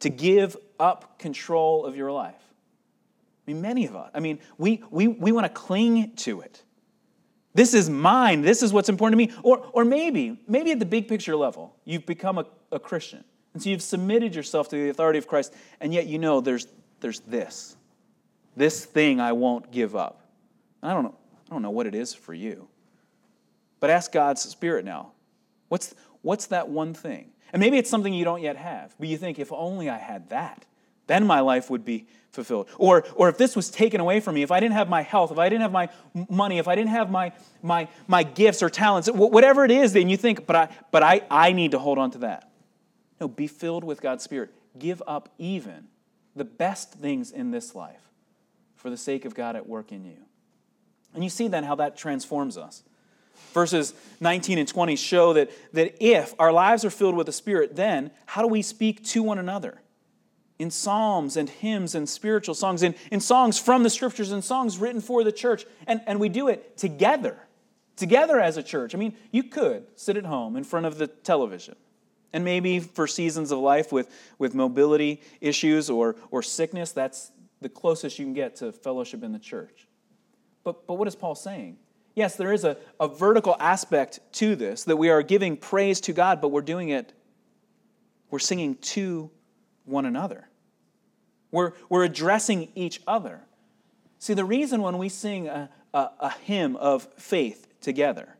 to 0.00 0.10
give 0.10 0.56
up 0.78 1.18
control 1.18 1.86
of 1.86 1.96
your 1.96 2.12
life. 2.12 2.34
I 3.46 3.50
mean, 3.52 3.60
many 3.60 3.86
of 3.86 3.96
us, 3.96 4.10
I 4.14 4.20
mean, 4.20 4.38
we, 4.58 4.82
we, 4.90 5.08
we 5.08 5.32
want 5.32 5.46
to 5.46 5.52
cling 5.52 6.12
to 6.16 6.42
it. 6.42 6.62
This 7.54 7.74
is 7.74 7.90
mine. 7.90 8.42
This 8.42 8.62
is 8.62 8.72
what's 8.72 8.88
important 8.88 9.20
to 9.20 9.26
me. 9.26 9.40
Or, 9.42 9.58
or 9.72 9.84
maybe, 9.84 10.40
maybe 10.46 10.72
at 10.72 10.78
the 10.78 10.86
big 10.86 11.08
picture 11.08 11.36
level, 11.36 11.76
you've 11.84 12.06
become 12.06 12.38
a, 12.38 12.46
a 12.70 12.78
Christian. 12.78 13.24
And 13.52 13.62
so 13.62 13.68
you've 13.68 13.82
submitted 13.82 14.34
yourself 14.34 14.68
to 14.68 14.76
the 14.76 14.88
authority 14.88 15.18
of 15.18 15.26
Christ, 15.26 15.54
and 15.80 15.92
yet 15.92 16.06
you 16.06 16.18
know 16.18 16.40
there's, 16.40 16.66
there's 17.00 17.20
this. 17.20 17.76
This 18.56 18.84
thing 18.84 19.20
I 19.20 19.32
won't 19.32 19.70
give 19.70 19.96
up. 19.96 20.26
I 20.82 20.94
don't 20.94 21.04
know. 21.04 21.16
I 21.52 21.54
don't 21.54 21.60
know 21.60 21.70
what 21.70 21.86
it 21.86 21.94
is 21.94 22.14
for 22.14 22.32
you. 22.32 22.66
But 23.78 23.90
ask 23.90 24.10
God's 24.10 24.40
Spirit 24.40 24.86
now. 24.86 25.12
What's, 25.68 25.94
what's 26.22 26.46
that 26.46 26.70
one 26.70 26.94
thing? 26.94 27.28
And 27.52 27.60
maybe 27.60 27.76
it's 27.76 27.90
something 27.90 28.14
you 28.14 28.24
don't 28.24 28.40
yet 28.40 28.56
have, 28.56 28.94
but 28.98 29.06
you 29.06 29.18
think, 29.18 29.38
if 29.38 29.52
only 29.52 29.90
I 29.90 29.98
had 29.98 30.30
that, 30.30 30.64
then 31.08 31.26
my 31.26 31.40
life 31.40 31.68
would 31.68 31.84
be 31.84 32.06
fulfilled. 32.30 32.68
Or, 32.78 33.04
or 33.16 33.28
if 33.28 33.36
this 33.36 33.54
was 33.54 33.68
taken 33.68 34.00
away 34.00 34.20
from 34.20 34.34
me, 34.34 34.42
if 34.42 34.50
I 34.50 34.60
didn't 34.60 34.76
have 34.76 34.88
my 34.88 35.02
health, 35.02 35.30
if 35.30 35.36
I 35.36 35.50
didn't 35.50 35.60
have 35.60 35.72
my 35.72 35.90
money, 36.30 36.56
if 36.56 36.68
I 36.68 36.74
didn't 36.74 36.88
have 36.88 37.10
my, 37.10 37.32
my, 37.60 37.86
my 38.06 38.22
gifts 38.22 38.62
or 38.62 38.70
talents, 38.70 39.10
whatever 39.12 39.62
it 39.66 39.70
is, 39.70 39.92
then 39.92 40.08
you 40.08 40.16
think, 40.16 40.46
but, 40.46 40.56
I, 40.56 40.68
but 40.90 41.02
I, 41.02 41.20
I 41.30 41.52
need 41.52 41.72
to 41.72 41.78
hold 41.78 41.98
on 41.98 42.12
to 42.12 42.18
that. 42.18 42.50
No, 43.20 43.28
be 43.28 43.46
filled 43.46 43.84
with 43.84 44.00
God's 44.00 44.24
Spirit. 44.24 44.54
Give 44.78 45.02
up 45.06 45.28
even 45.36 45.88
the 46.34 46.44
best 46.44 46.94
things 46.94 47.30
in 47.30 47.50
this 47.50 47.74
life 47.74 48.08
for 48.74 48.88
the 48.88 48.96
sake 48.96 49.26
of 49.26 49.34
God 49.34 49.54
at 49.54 49.68
work 49.68 49.92
in 49.92 50.06
you. 50.06 50.16
And 51.14 51.22
you 51.22 51.30
see 51.30 51.48
then 51.48 51.64
how 51.64 51.74
that 51.76 51.96
transforms 51.96 52.56
us. 52.56 52.82
Verses 53.52 53.92
19 54.20 54.58
and 54.58 54.68
20 54.68 54.96
show 54.96 55.32
that, 55.34 55.50
that 55.74 55.96
if 56.00 56.34
our 56.38 56.52
lives 56.52 56.84
are 56.84 56.90
filled 56.90 57.16
with 57.16 57.26
the 57.26 57.32
Spirit, 57.32 57.76
then 57.76 58.10
how 58.26 58.40
do 58.40 58.48
we 58.48 58.62
speak 58.62 59.04
to 59.06 59.22
one 59.22 59.38
another? 59.38 59.80
In 60.58 60.70
psalms 60.70 61.36
and 61.36 61.48
hymns 61.48 61.94
and 61.94 62.08
spiritual 62.08 62.54
songs, 62.54 62.82
in, 62.82 62.94
in 63.10 63.20
songs 63.20 63.58
from 63.58 63.82
the 63.82 63.90
scriptures 63.90 64.32
and 64.32 64.42
songs 64.42 64.78
written 64.78 65.00
for 65.00 65.22
the 65.22 65.32
church. 65.32 65.66
And, 65.86 66.00
and 66.06 66.18
we 66.18 66.28
do 66.28 66.48
it 66.48 66.78
together, 66.78 67.36
together 67.96 68.40
as 68.40 68.56
a 68.56 68.62
church. 68.62 68.94
I 68.94 68.98
mean, 68.98 69.14
you 69.30 69.42
could 69.42 69.86
sit 69.96 70.16
at 70.16 70.24
home 70.24 70.56
in 70.56 70.64
front 70.64 70.86
of 70.86 70.96
the 70.96 71.08
television 71.08 71.76
and 72.32 72.44
maybe 72.44 72.80
for 72.80 73.06
seasons 73.06 73.50
of 73.50 73.58
life 73.58 73.92
with, 73.92 74.10
with 74.38 74.54
mobility 74.54 75.20
issues 75.40 75.90
or, 75.90 76.16
or 76.30 76.42
sickness, 76.42 76.92
that's 76.92 77.30
the 77.60 77.68
closest 77.68 78.18
you 78.18 78.24
can 78.24 78.34
get 78.34 78.56
to 78.56 78.72
fellowship 78.72 79.22
in 79.22 79.32
the 79.32 79.38
church. 79.38 79.86
But, 80.64 80.86
but 80.86 80.94
what 80.94 81.08
is 81.08 81.14
Paul 81.14 81.34
saying? 81.34 81.76
Yes, 82.14 82.36
there 82.36 82.52
is 82.52 82.64
a, 82.64 82.76
a 83.00 83.08
vertical 83.08 83.56
aspect 83.58 84.20
to 84.32 84.54
this, 84.54 84.84
that 84.84 84.96
we 84.96 85.08
are 85.08 85.22
giving 85.22 85.56
praise 85.56 86.00
to 86.02 86.12
God, 86.12 86.40
but 86.40 86.48
we're 86.48 86.60
doing 86.60 86.90
it, 86.90 87.12
we're 88.30 88.38
singing 88.38 88.76
to 88.76 89.30
one 89.84 90.04
another. 90.04 90.48
We're, 91.50 91.72
we're 91.88 92.04
addressing 92.04 92.70
each 92.74 93.00
other. 93.06 93.40
See, 94.18 94.34
the 94.34 94.44
reason 94.44 94.82
when 94.82 94.98
we 94.98 95.08
sing 95.08 95.48
a, 95.48 95.70
a, 95.92 96.08
a 96.20 96.30
hymn 96.30 96.76
of 96.76 97.08
faith 97.16 97.66
together, 97.80 98.36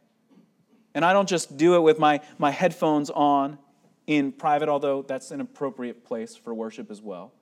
and 0.95 1.05
I 1.05 1.13
don't 1.13 1.29
just 1.29 1.57
do 1.57 1.75
it 1.77 1.81
with 1.81 1.99
my, 1.99 2.21
my 2.39 2.51
headphones 2.51 3.11
on 3.11 3.59
in 4.07 4.33
private, 4.33 4.69
although 4.69 5.03
that's 5.03 5.31
an 5.31 5.41
appropriate 5.41 6.05
place 6.05 6.37
for 6.37 6.53
worship 6.53 6.91
as 6.91 7.01
well. 7.01 7.33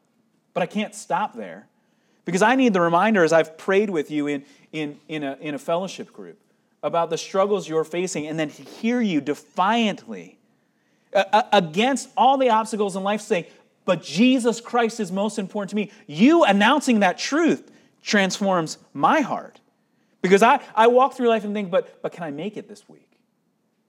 But 0.54 0.62
I 0.62 0.66
can't 0.66 0.94
stop 0.94 1.34
there 1.34 1.68
because 2.24 2.42
I 2.42 2.54
need 2.54 2.72
the 2.72 2.80
reminder 2.80 3.24
as 3.24 3.32
I've 3.32 3.56
prayed 3.56 3.90
with 3.90 4.10
you 4.10 4.26
in, 4.26 4.44
in, 4.72 4.98
in, 5.08 5.22
a, 5.22 5.36
in 5.40 5.54
a 5.54 5.58
fellowship 5.58 6.12
group 6.12 6.38
about 6.82 7.10
the 7.10 7.18
struggles 7.18 7.68
you're 7.68 7.84
facing 7.84 8.26
and 8.26 8.38
then 8.38 8.50
to 8.50 8.62
hear 8.62 9.00
you 9.00 9.20
defiantly 9.20 10.38
against 11.12 12.08
all 12.16 12.38
the 12.38 12.50
obstacles 12.50 12.96
in 12.96 13.02
life 13.02 13.20
say, 13.20 13.48
but 13.84 14.02
Jesus 14.02 14.60
Christ 14.60 15.00
is 15.00 15.10
most 15.10 15.38
important 15.38 15.70
to 15.70 15.76
me. 15.76 15.90
You 16.06 16.44
announcing 16.44 17.00
that 17.00 17.18
truth 17.18 17.70
transforms 18.02 18.78
my 18.94 19.20
heart. 19.20 19.60
Because 20.22 20.42
I, 20.42 20.60
I 20.74 20.86
walk 20.86 21.14
through 21.14 21.28
life 21.28 21.44
and 21.44 21.54
think, 21.54 21.70
but, 21.70 22.00
but 22.02 22.12
can 22.12 22.24
I 22.24 22.30
make 22.30 22.56
it 22.56 22.68
this 22.68 22.88
week? 22.88 23.10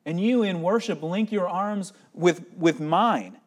And 0.05 0.19
you 0.19 0.43
in 0.43 0.61
worship 0.61 1.03
link 1.03 1.31
your 1.31 1.47
arms 1.47 1.93
with, 2.13 2.43
with 2.57 2.79
mine. 2.79 3.37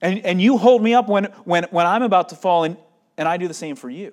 And, 0.00 0.24
and 0.24 0.40
you 0.40 0.56
hold 0.56 0.82
me 0.82 0.94
up 0.94 1.08
when, 1.08 1.24
when, 1.44 1.64
when 1.64 1.86
I'm 1.86 2.02
about 2.02 2.30
to 2.30 2.36
fall, 2.36 2.64
and, 2.64 2.76
and 3.16 3.28
I 3.28 3.36
do 3.36 3.48
the 3.48 3.54
same 3.54 3.76
for 3.76 3.90
you. 3.90 4.12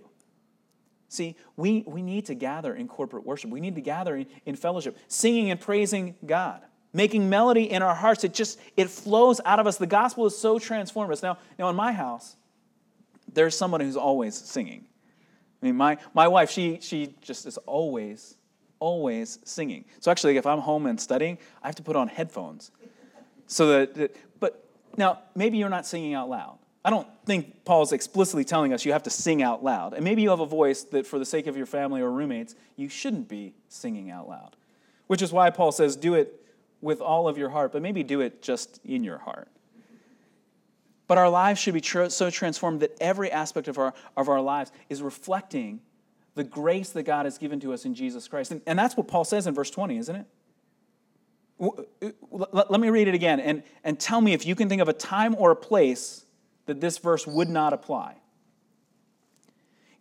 See, 1.09 1.35
we, 1.57 1.83
we 1.85 2.01
need 2.01 2.27
to 2.27 2.35
gather 2.35 2.73
in 2.73 2.87
corporate 2.87 3.25
worship. 3.25 3.49
We 3.49 3.59
need 3.59 3.75
to 3.75 3.81
gather 3.81 4.15
in, 4.15 4.27
in 4.45 4.55
fellowship, 4.55 4.97
singing 5.07 5.51
and 5.51 5.59
praising 5.59 6.15
God, 6.25 6.61
making 6.93 7.29
melody 7.29 7.69
in 7.69 7.81
our 7.81 7.95
hearts. 7.95 8.23
It 8.23 8.33
just 8.33 8.59
it 8.77 8.89
flows 8.89 9.41
out 9.43 9.59
of 9.59 9.67
us. 9.67 9.77
The 9.77 9.87
gospel 9.87 10.25
is 10.25 10.37
so 10.37 10.57
transformative. 10.57 11.21
Now, 11.21 11.37
now 11.59 11.69
in 11.69 11.75
my 11.75 11.91
house, 11.91 12.37
there's 13.33 13.57
someone 13.57 13.81
who's 13.81 13.97
always 13.97 14.35
singing. 14.35 14.85
I 15.61 15.65
mean, 15.65 15.75
my, 15.75 15.97
my 16.13 16.27
wife, 16.27 16.49
she, 16.49 16.79
she 16.81 17.13
just 17.21 17.45
is 17.45 17.57
always 17.57 18.37
always 18.81 19.39
singing. 19.45 19.85
So 20.01 20.11
actually, 20.11 20.35
if 20.35 20.45
I'm 20.45 20.59
home 20.59 20.87
and 20.87 20.99
studying, 20.99 21.37
I 21.63 21.67
have 21.67 21.75
to 21.75 21.83
put 21.83 21.95
on 21.95 22.09
headphones. 22.09 22.71
So 23.47 23.85
that, 23.85 24.15
but 24.41 24.67
now 24.97 25.19
maybe 25.35 25.57
you're 25.57 25.69
not 25.69 25.85
singing 25.85 26.13
out 26.13 26.29
loud. 26.29 26.57
I 26.83 26.89
don't 26.89 27.07
think 27.25 27.63
Paul's 27.63 27.93
explicitly 27.93 28.43
telling 28.43 28.73
us 28.73 28.85
you 28.85 28.93
have 28.93 29.03
to 29.03 29.09
sing 29.09 29.43
out 29.43 29.63
loud. 29.63 29.93
And 29.93 30.03
maybe 30.03 30.23
you 30.23 30.31
have 30.31 30.39
a 30.39 30.45
voice 30.45 30.83
that, 30.85 31.05
for 31.05 31.19
the 31.19 31.25
sake 31.25 31.47
of 31.47 31.55
your 31.55 31.67
family 31.67 32.01
or 32.01 32.11
roommates, 32.11 32.55
you 32.75 32.89
shouldn't 32.89 33.27
be 33.27 33.53
singing 33.69 34.09
out 34.09 34.27
loud. 34.27 34.55
Which 35.07 35.21
is 35.21 35.31
why 35.31 35.49
Paul 35.51 35.71
says, 35.71 35.95
do 35.95 36.15
it 36.15 36.43
with 36.81 36.99
all 36.99 37.27
of 37.27 37.37
your 37.37 37.49
heart, 37.49 37.71
but 37.71 37.81
maybe 37.83 38.03
do 38.03 38.21
it 38.21 38.41
just 38.41 38.79
in 38.83 39.03
your 39.03 39.19
heart. 39.19 39.47
But 41.07 41.17
our 41.17 41.29
lives 41.29 41.59
should 41.59 41.73
be 41.73 41.81
so 41.81 42.29
transformed 42.29 42.79
that 42.79 42.97
every 42.99 43.31
aspect 43.31 43.67
of 43.67 43.77
our, 43.77 43.93
of 44.17 44.29
our 44.29 44.41
lives 44.41 44.71
is 44.89 45.01
reflecting 45.01 45.81
the 46.35 46.43
grace 46.43 46.89
that 46.91 47.03
God 47.03 47.25
has 47.25 47.37
given 47.37 47.59
to 47.59 47.73
us 47.73 47.85
in 47.85 47.93
Jesus 47.93 48.27
Christ. 48.27 48.51
And, 48.51 48.61
and 48.65 48.79
that's 48.79 48.95
what 48.95 49.07
Paul 49.07 49.25
says 49.25 49.45
in 49.45 49.53
verse 49.53 49.69
20, 49.69 49.97
isn't 49.97 50.15
it? 50.15 50.25
Uh, 51.59 51.71
let 52.31 52.79
me 52.79 52.89
read 52.89 53.07
it 53.07 53.13
again 53.13 53.39
and, 53.39 53.61
and 53.83 53.99
tell 53.99 54.19
me 54.19 54.33
if 54.33 54.47
you 54.47 54.55
can 54.55 54.67
think 54.67 54.81
of 54.81 54.89
a 54.89 54.93
time 54.93 55.35
or 55.37 55.51
a 55.51 55.55
place 55.55 56.25
that 56.65 56.81
this 56.81 56.97
verse 56.97 57.25
would 57.27 57.49
not 57.49 57.73
apply. 57.73 58.15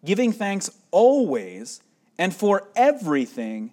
Giving 0.05 0.33
thanks 0.33 0.71
always 0.91 1.83
and 2.19 2.35
for 2.35 2.69
everything 2.77 3.73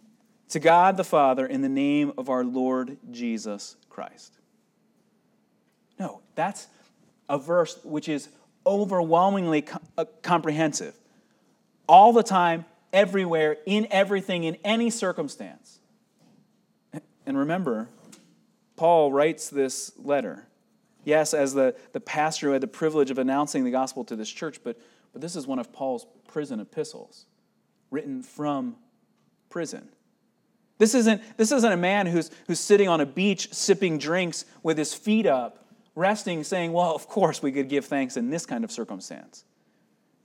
to 0.50 0.60
God 0.60 0.97
the 0.97 1.04
Father 1.04 1.45
in 1.45 1.62
the 1.62 1.69
name 1.69 2.13
of 2.17 2.30
our 2.30 2.43
Lord 2.43 2.97
Jesus 3.12 3.76
Christ. 3.89 4.34
No, 6.00 6.21
that's 6.36 6.67
a 7.30 7.38
verse 7.38 7.80
which 7.84 8.08
is 8.08 8.30
overwhelmingly 8.65 9.65
uh, 9.97 10.06
comprehensive. 10.21 10.95
All 11.88 12.13
the 12.13 12.23
time, 12.23 12.65
everywhere, 12.93 13.58
in 13.65 13.88
everything, 13.91 14.43
in 14.43 14.58
any 14.63 14.89
circumstance. 14.89 15.80
And 17.26 17.38
remember, 17.38 17.89
Paul 18.76 19.12
writes 19.12 19.50
this 19.50 19.91
letter. 19.97 20.47
Yes, 21.08 21.34
as 21.34 21.54
the, 21.54 21.74
the 21.93 22.02
pastor 22.02 22.48
who 22.48 22.52
had 22.52 22.62
the 22.62 22.67
privilege 22.67 23.12
of 23.12 23.17
announcing 23.17 23.63
the 23.63 23.72
gospel 23.72 24.04
to 24.04 24.17
this 24.17 24.30
church, 24.30 24.60
but, 24.62 24.78
but 25.13 25.22
this 25.22 25.38
is 25.38 25.48
one 25.48 25.58
of 25.58 25.72
Paul's 25.72 26.06
prison 26.28 26.60
epistles, 26.60 27.28
written 27.91 28.22
from 28.22 28.76
prison. 29.50 29.88
This 30.80 30.93
isn't, 30.93 31.22
this 31.38 31.54
isn't 31.54 31.72
a 31.72 31.78
man 31.78 32.08
who's, 32.08 32.30
who's 32.48 32.60
sitting 32.60 32.89
on 32.89 33.00
a 33.00 33.06
beach 33.06 33.54
sipping 33.54 34.00
drinks 34.00 34.43
with 34.63 34.78
his 34.78 34.93
feet 34.93 35.26
up, 35.26 35.65
resting, 35.96 36.43
saying, 36.43 36.74
Well, 36.74 36.93
of 36.93 37.08
course 37.08 37.41
we 37.41 37.54
could 37.54 37.70
give 37.70 37.86
thanks 37.86 38.17
in 38.17 38.30
this 38.30 38.46
kind 38.46 38.65
of 38.65 38.72
circumstance. 38.74 39.46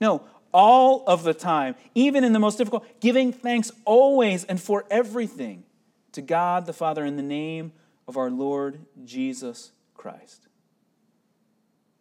No, 0.01 0.23
all 0.53 1.05
of 1.07 1.23
the 1.23 1.33
time, 1.33 1.75
even 1.95 2.25
in 2.25 2.33
the 2.33 2.39
most 2.39 2.57
difficult, 2.57 2.85
giving 2.99 3.31
thanks 3.31 3.71
always 3.85 4.43
and 4.43 4.59
for 4.59 4.83
everything 4.91 5.63
to 6.11 6.21
God 6.21 6.65
the 6.65 6.73
Father 6.73 7.05
in 7.05 7.15
the 7.15 7.23
name 7.23 7.71
of 8.05 8.17
our 8.17 8.29
Lord 8.29 8.79
Jesus 9.05 9.71
Christ. 9.93 10.49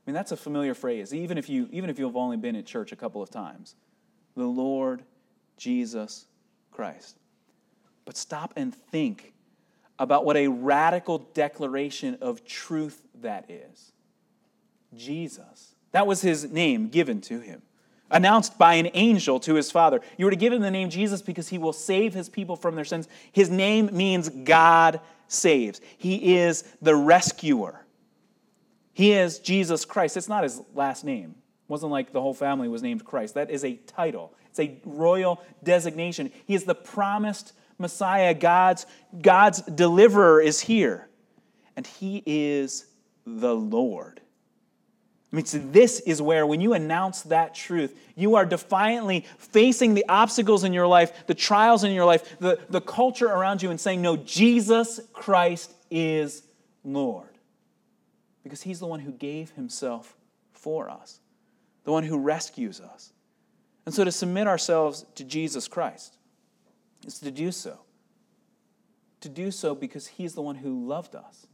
I 0.04 0.10
mean, 0.10 0.14
that's 0.14 0.32
a 0.32 0.36
familiar 0.36 0.74
phrase, 0.74 1.14
even 1.14 1.38
if, 1.38 1.48
you, 1.48 1.68
even 1.70 1.88
if 1.88 1.98
you've 1.98 2.16
only 2.16 2.36
been 2.36 2.56
at 2.56 2.66
church 2.66 2.92
a 2.92 2.96
couple 2.96 3.22
of 3.22 3.30
times. 3.30 3.76
The 4.36 4.44
Lord 4.44 5.02
Jesus 5.56 6.26
Christ. 6.72 7.18
But 8.04 8.16
stop 8.16 8.52
and 8.56 8.74
think 8.74 9.32
about 9.98 10.24
what 10.24 10.36
a 10.36 10.48
radical 10.48 11.18
declaration 11.34 12.18
of 12.20 12.44
truth 12.44 13.00
that 13.20 13.48
is. 13.48 13.92
Jesus. 14.96 15.74
That 15.92 16.06
was 16.06 16.20
his 16.20 16.50
name 16.50 16.88
given 16.88 17.20
to 17.22 17.38
him 17.38 17.62
announced 18.12 18.58
by 18.58 18.74
an 18.74 18.90
angel 18.94 19.40
to 19.40 19.54
his 19.54 19.70
father. 19.70 20.00
You 20.16 20.26
were 20.26 20.30
to 20.30 20.36
give 20.36 20.52
him 20.52 20.62
the 20.62 20.70
name 20.70 20.90
Jesus 20.90 21.22
because 21.22 21.48
he 21.48 21.58
will 21.58 21.72
save 21.72 22.14
his 22.14 22.28
people 22.28 22.56
from 22.56 22.76
their 22.76 22.84
sins. 22.84 23.08
His 23.32 23.50
name 23.50 23.88
means 23.92 24.28
God 24.28 25.00
saves, 25.26 25.80
he 25.96 26.36
is 26.36 26.62
the 26.82 26.94
rescuer. 26.94 27.81
He 28.92 29.12
is 29.12 29.38
Jesus 29.38 29.84
Christ. 29.84 30.16
It's 30.16 30.28
not 30.28 30.42
his 30.42 30.60
last 30.74 31.04
name. 31.04 31.30
It 31.30 31.70
wasn't 31.70 31.92
like 31.92 32.12
the 32.12 32.20
whole 32.20 32.34
family 32.34 32.68
was 32.68 32.82
named 32.82 33.04
Christ. 33.04 33.34
That 33.34 33.50
is 33.50 33.64
a 33.64 33.74
title. 33.74 34.34
It's 34.50 34.60
a 34.60 34.78
royal 34.84 35.42
designation. 35.62 36.30
He 36.46 36.54
is 36.54 36.64
the 36.64 36.74
promised 36.74 37.52
Messiah. 37.78 38.34
God's, 38.34 38.86
God's 39.20 39.62
deliverer 39.62 40.40
is 40.40 40.60
here. 40.60 41.08
And 41.74 41.86
he 41.86 42.22
is 42.26 42.86
the 43.26 43.54
Lord. 43.54 44.20
I 45.32 45.36
mean, 45.36 45.46
so 45.46 45.58
this 45.58 46.00
is 46.00 46.20
where, 46.20 46.46
when 46.46 46.60
you 46.60 46.74
announce 46.74 47.22
that 47.22 47.54
truth, 47.54 47.98
you 48.14 48.34
are 48.34 48.44
defiantly 48.44 49.24
facing 49.38 49.94
the 49.94 50.04
obstacles 50.06 50.62
in 50.62 50.74
your 50.74 50.86
life, 50.86 51.26
the 51.26 51.34
trials 51.34 51.84
in 51.84 51.92
your 51.92 52.04
life, 52.04 52.38
the, 52.38 52.58
the 52.68 52.82
culture 52.82 53.28
around 53.28 53.62
you, 53.62 53.70
and 53.70 53.80
saying, 53.80 54.02
No, 54.02 54.18
Jesus 54.18 55.00
Christ 55.14 55.72
is 55.90 56.42
Lord. 56.84 57.31
Because 58.42 58.62
he's 58.62 58.80
the 58.80 58.86
one 58.86 59.00
who 59.00 59.12
gave 59.12 59.50
himself 59.52 60.16
for 60.52 60.90
us, 60.90 61.20
the 61.84 61.92
one 61.92 62.04
who 62.04 62.18
rescues 62.18 62.80
us. 62.80 63.12
And 63.86 63.94
so 63.94 64.04
to 64.04 64.12
submit 64.12 64.46
ourselves 64.46 65.04
to 65.16 65.24
Jesus 65.24 65.68
Christ 65.68 66.16
is 67.06 67.18
to 67.20 67.30
do 67.30 67.50
so. 67.50 67.80
To 69.20 69.28
do 69.28 69.50
so 69.50 69.74
because 69.74 70.06
he's 70.06 70.34
the 70.34 70.42
one 70.42 70.56
who 70.56 70.86
loved 70.86 71.14
us. 71.14 71.46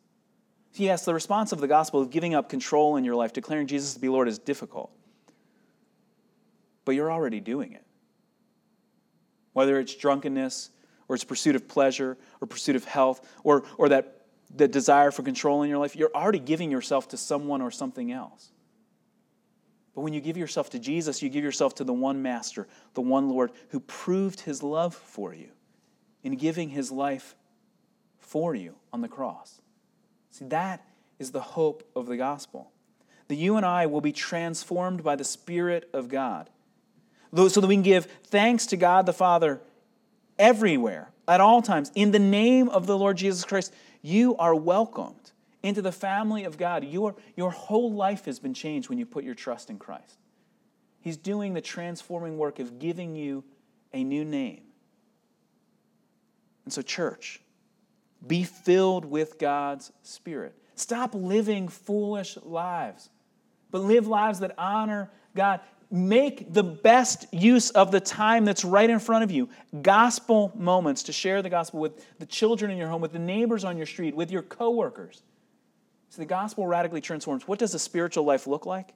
Yes, 0.75 1.05
the 1.05 1.15
response 1.15 1.53
of 1.53 1.61
the 1.61 1.67
gospel 1.67 2.01
of 2.01 2.11
giving 2.11 2.35
up 2.35 2.49
control 2.49 2.97
in 2.97 3.05
your 3.05 3.15
life, 3.15 3.33
declaring 3.33 3.67
Jesus 3.67 3.95
to 3.95 4.01
be 4.01 4.09
Lord, 4.09 4.29
is 4.29 4.39
difficult. 4.39 4.91
But 6.85 6.95
you're 6.95 7.11
already 7.11 7.41
doing 7.41 7.73
it. 7.73 7.85
Whether 9.55 9.81
it's 9.81 9.95
drunkenness, 9.95 10.71
or 11.09 11.15
it's 11.15 11.25
pursuit 11.25 11.57
of 11.57 11.67
pleasure, 11.67 12.17
or 12.41 12.47
pursuit 12.47 12.77
of 12.77 12.85
health, 12.85 13.27
or, 13.43 13.65
or 13.77 13.89
that 13.89 14.18
the 14.55 14.69
desire 14.69 15.11
for 15.11 15.23
control 15.23 15.63
in 15.63 15.69
your 15.69 15.79
life, 15.79 15.95
you're 15.97 16.15
already 16.15 16.39
giving 16.39 16.71
yourself 16.71 17.09
to 17.09 17.17
someone 17.17 17.61
or 17.61 17.71
something 17.71 18.11
else. 18.13 18.51
But 19.95 20.03
when 20.03 20.13
you 20.13 20.21
give 20.21 20.37
yourself 20.37 20.71
to 20.71 20.79
Jesus, 20.79 21.23
you 21.23 21.29
give 21.29 21.45
yourself 21.45 21.75
to 21.77 21.85
the 21.85 21.93
one 21.93 22.23
Master, 22.23 22.69
the 22.95 23.01
one 23.01 23.29
Lord, 23.29 23.51
who 23.71 23.81
proved 23.81 24.41
his 24.41 24.63
love 24.63 24.95
for 24.95 25.35
you 25.35 25.49
in 26.23 26.37
giving 26.37 26.71
his 26.71 26.93
life 26.93 27.35
for 28.19 28.55
you 28.55 28.77
on 28.93 29.01
the 29.01 29.09
cross. 29.09 29.61
See, 30.31 30.45
that 30.47 30.85
is 31.19 31.33
the 31.33 31.41
hope 31.41 31.83
of 31.97 32.07
the 32.07 32.17
gospel. 32.17 32.71
That 33.27 33.35
you 33.35 33.57
and 33.57 33.67
I 33.67 33.87
will 33.87 34.01
be 34.01 34.13
transformed 34.13 35.03
by 35.03 35.17
the 35.17 35.25
Spirit 35.25 35.91
of 35.93 36.09
God. 36.09 36.49
So 37.35 37.61
that 37.61 37.67
we 37.67 37.75
can 37.75 37.83
give 37.83 38.07
thanks 38.25 38.67
to 38.67 38.77
God 38.77 39.05
the 39.05 39.13
Father 39.13 39.61
everywhere, 40.39 41.11
at 41.29 41.41
all 41.41 41.63
times. 41.63 41.93
In 41.95 42.11
the 42.11 42.19
name 42.19 42.69
of 42.71 42.87
the 42.87 42.99
Lord 42.99 43.17
Jesus 43.17 43.45
Christ, 43.45 43.73
you 44.03 44.37
are 44.37 44.55
welcomed 44.55 45.33
into 45.63 45.83
the 45.83 45.93
family 45.93 46.45
of 46.45 46.57
God. 46.57 46.85
Your, 46.85 47.15
your 47.37 47.51
whole 47.51 47.93
life 47.93 48.25
has 48.25 48.39
been 48.39 48.55
changed 48.55 48.89
when 48.89 48.99
you 48.99 49.07
put 49.07 49.25
your 49.25 49.35
trust 49.35 49.71
in 49.71 49.79
Christ. 49.79 50.19
He's 51.01 51.17
doing 51.17 51.55
the 51.55 51.61
transforming 51.61 52.39
work 52.39 52.59
of 52.59 52.79
giving 52.79 53.15
you 53.15 53.45
a 53.93 54.03
new 54.03 54.25
name. 54.25 54.63
And 56.65 56.73
so, 56.73 56.83
church, 56.83 57.41
be 58.27 58.45
filled 58.45 59.05
with 59.05 59.39
God's 59.39 59.93
Spirit. 60.03 60.55
Stop 60.75 61.15
living 61.15 61.69
foolish 61.69 62.37
lives, 62.43 63.11
but 63.71 63.81
live 63.81 64.07
lives 64.07 64.41
that 64.41 64.55
honor 64.59 65.11
God. 65.35 65.61
Make 65.91 66.53
the 66.53 66.63
best 66.63 67.33
use 67.33 67.71
of 67.71 67.91
the 67.91 68.01
time 68.01 68.45
that's 68.45 68.65
right 68.65 68.89
in 68.89 68.99
front 68.99 69.25
of 69.25 69.31
you. 69.31 69.49
Gospel 69.81 70.53
moments 70.55 71.05
to 71.05 71.13
share 71.13 71.41
the 71.41 71.49
gospel 71.49 71.81
with 71.81 72.19
the 72.19 72.27
children 72.27 72.71
in 72.71 72.77
your 72.77 72.89
home, 72.89 73.01
with 73.01 73.13
the 73.13 73.19
neighbors 73.19 73.65
on 73.65 73.77
your 73.77 73.87
street, 73.87 74.15
with 74.15 74.31
your 74.31 74.43
coworkers. 74.43 75.23
So 76.11 76.21
the 76.21 76.27
gospel 76.27 76.67
radically 76.67 77.01
transforms. 77.01 77.49
What 77.49 77.59
does 77.59 77.75
a 77.75 77.79
spiritual 77.79 78.25
life 78.25 78.47
look 78.47 78.67
like? 78.67 78.91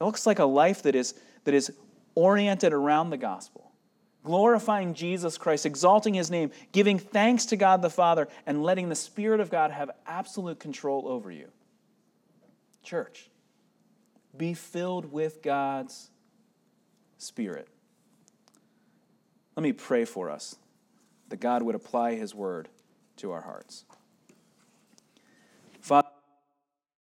It 0.00 0.04
looks 0.04 0.26
like 0.26 0.38
a 0.38 0.44
life 0.44 0.82
that 0.82 0.94
is, 0.94 1.14
that 1.44 1.54
is 1.54 1.72
oriented 2.14 2.72
around 2.72 3.10
the 3.10 3.18
gospel 3.18 3.70
glorifying 4.24 4.94
Jesus 4.94 5.38
Christ, 5.38 5.66
exalting 5.66 6.14
his 6.14 6.30
name, 6.30 6.50
giving 6.72 6.98
thanks 6.98 7.46
to 7.46 7.56
God 7.56 7.82
the 7.82 7.90
Father, 7.90 8.28
and 8.46 8.62
letting 8.62 8.88
the 8.88 8.94
Spirit 8.94 9.40
of 9.40 9.50
God 9.50 9.70
have 9.70 9.90
absolute 10.06 10.60
control 10.60 11.08
over 11.08 11.30
you. 11.30 11.48
Church, 12.82 13.30
be 14.36 14.54
filled 14.54 15.12
with 15.12 15.42
God's 15.42 16.10
Spirit. 17.18 17.68
Let 19.56 19.62
me 19.62 19.72
pray 19.72 20.04
for 20.04 20.30
us 20.30 20.56
that 21.28 21.40
God 21.40 21.62
would 21.62 21.74
apply 21.74 22.14
his 22.14 22.34
word 22.34 22.68
to 23.16 23.32
our 23.32 23.42
hearts. 23.42 23.84
Father, 25.80 26.08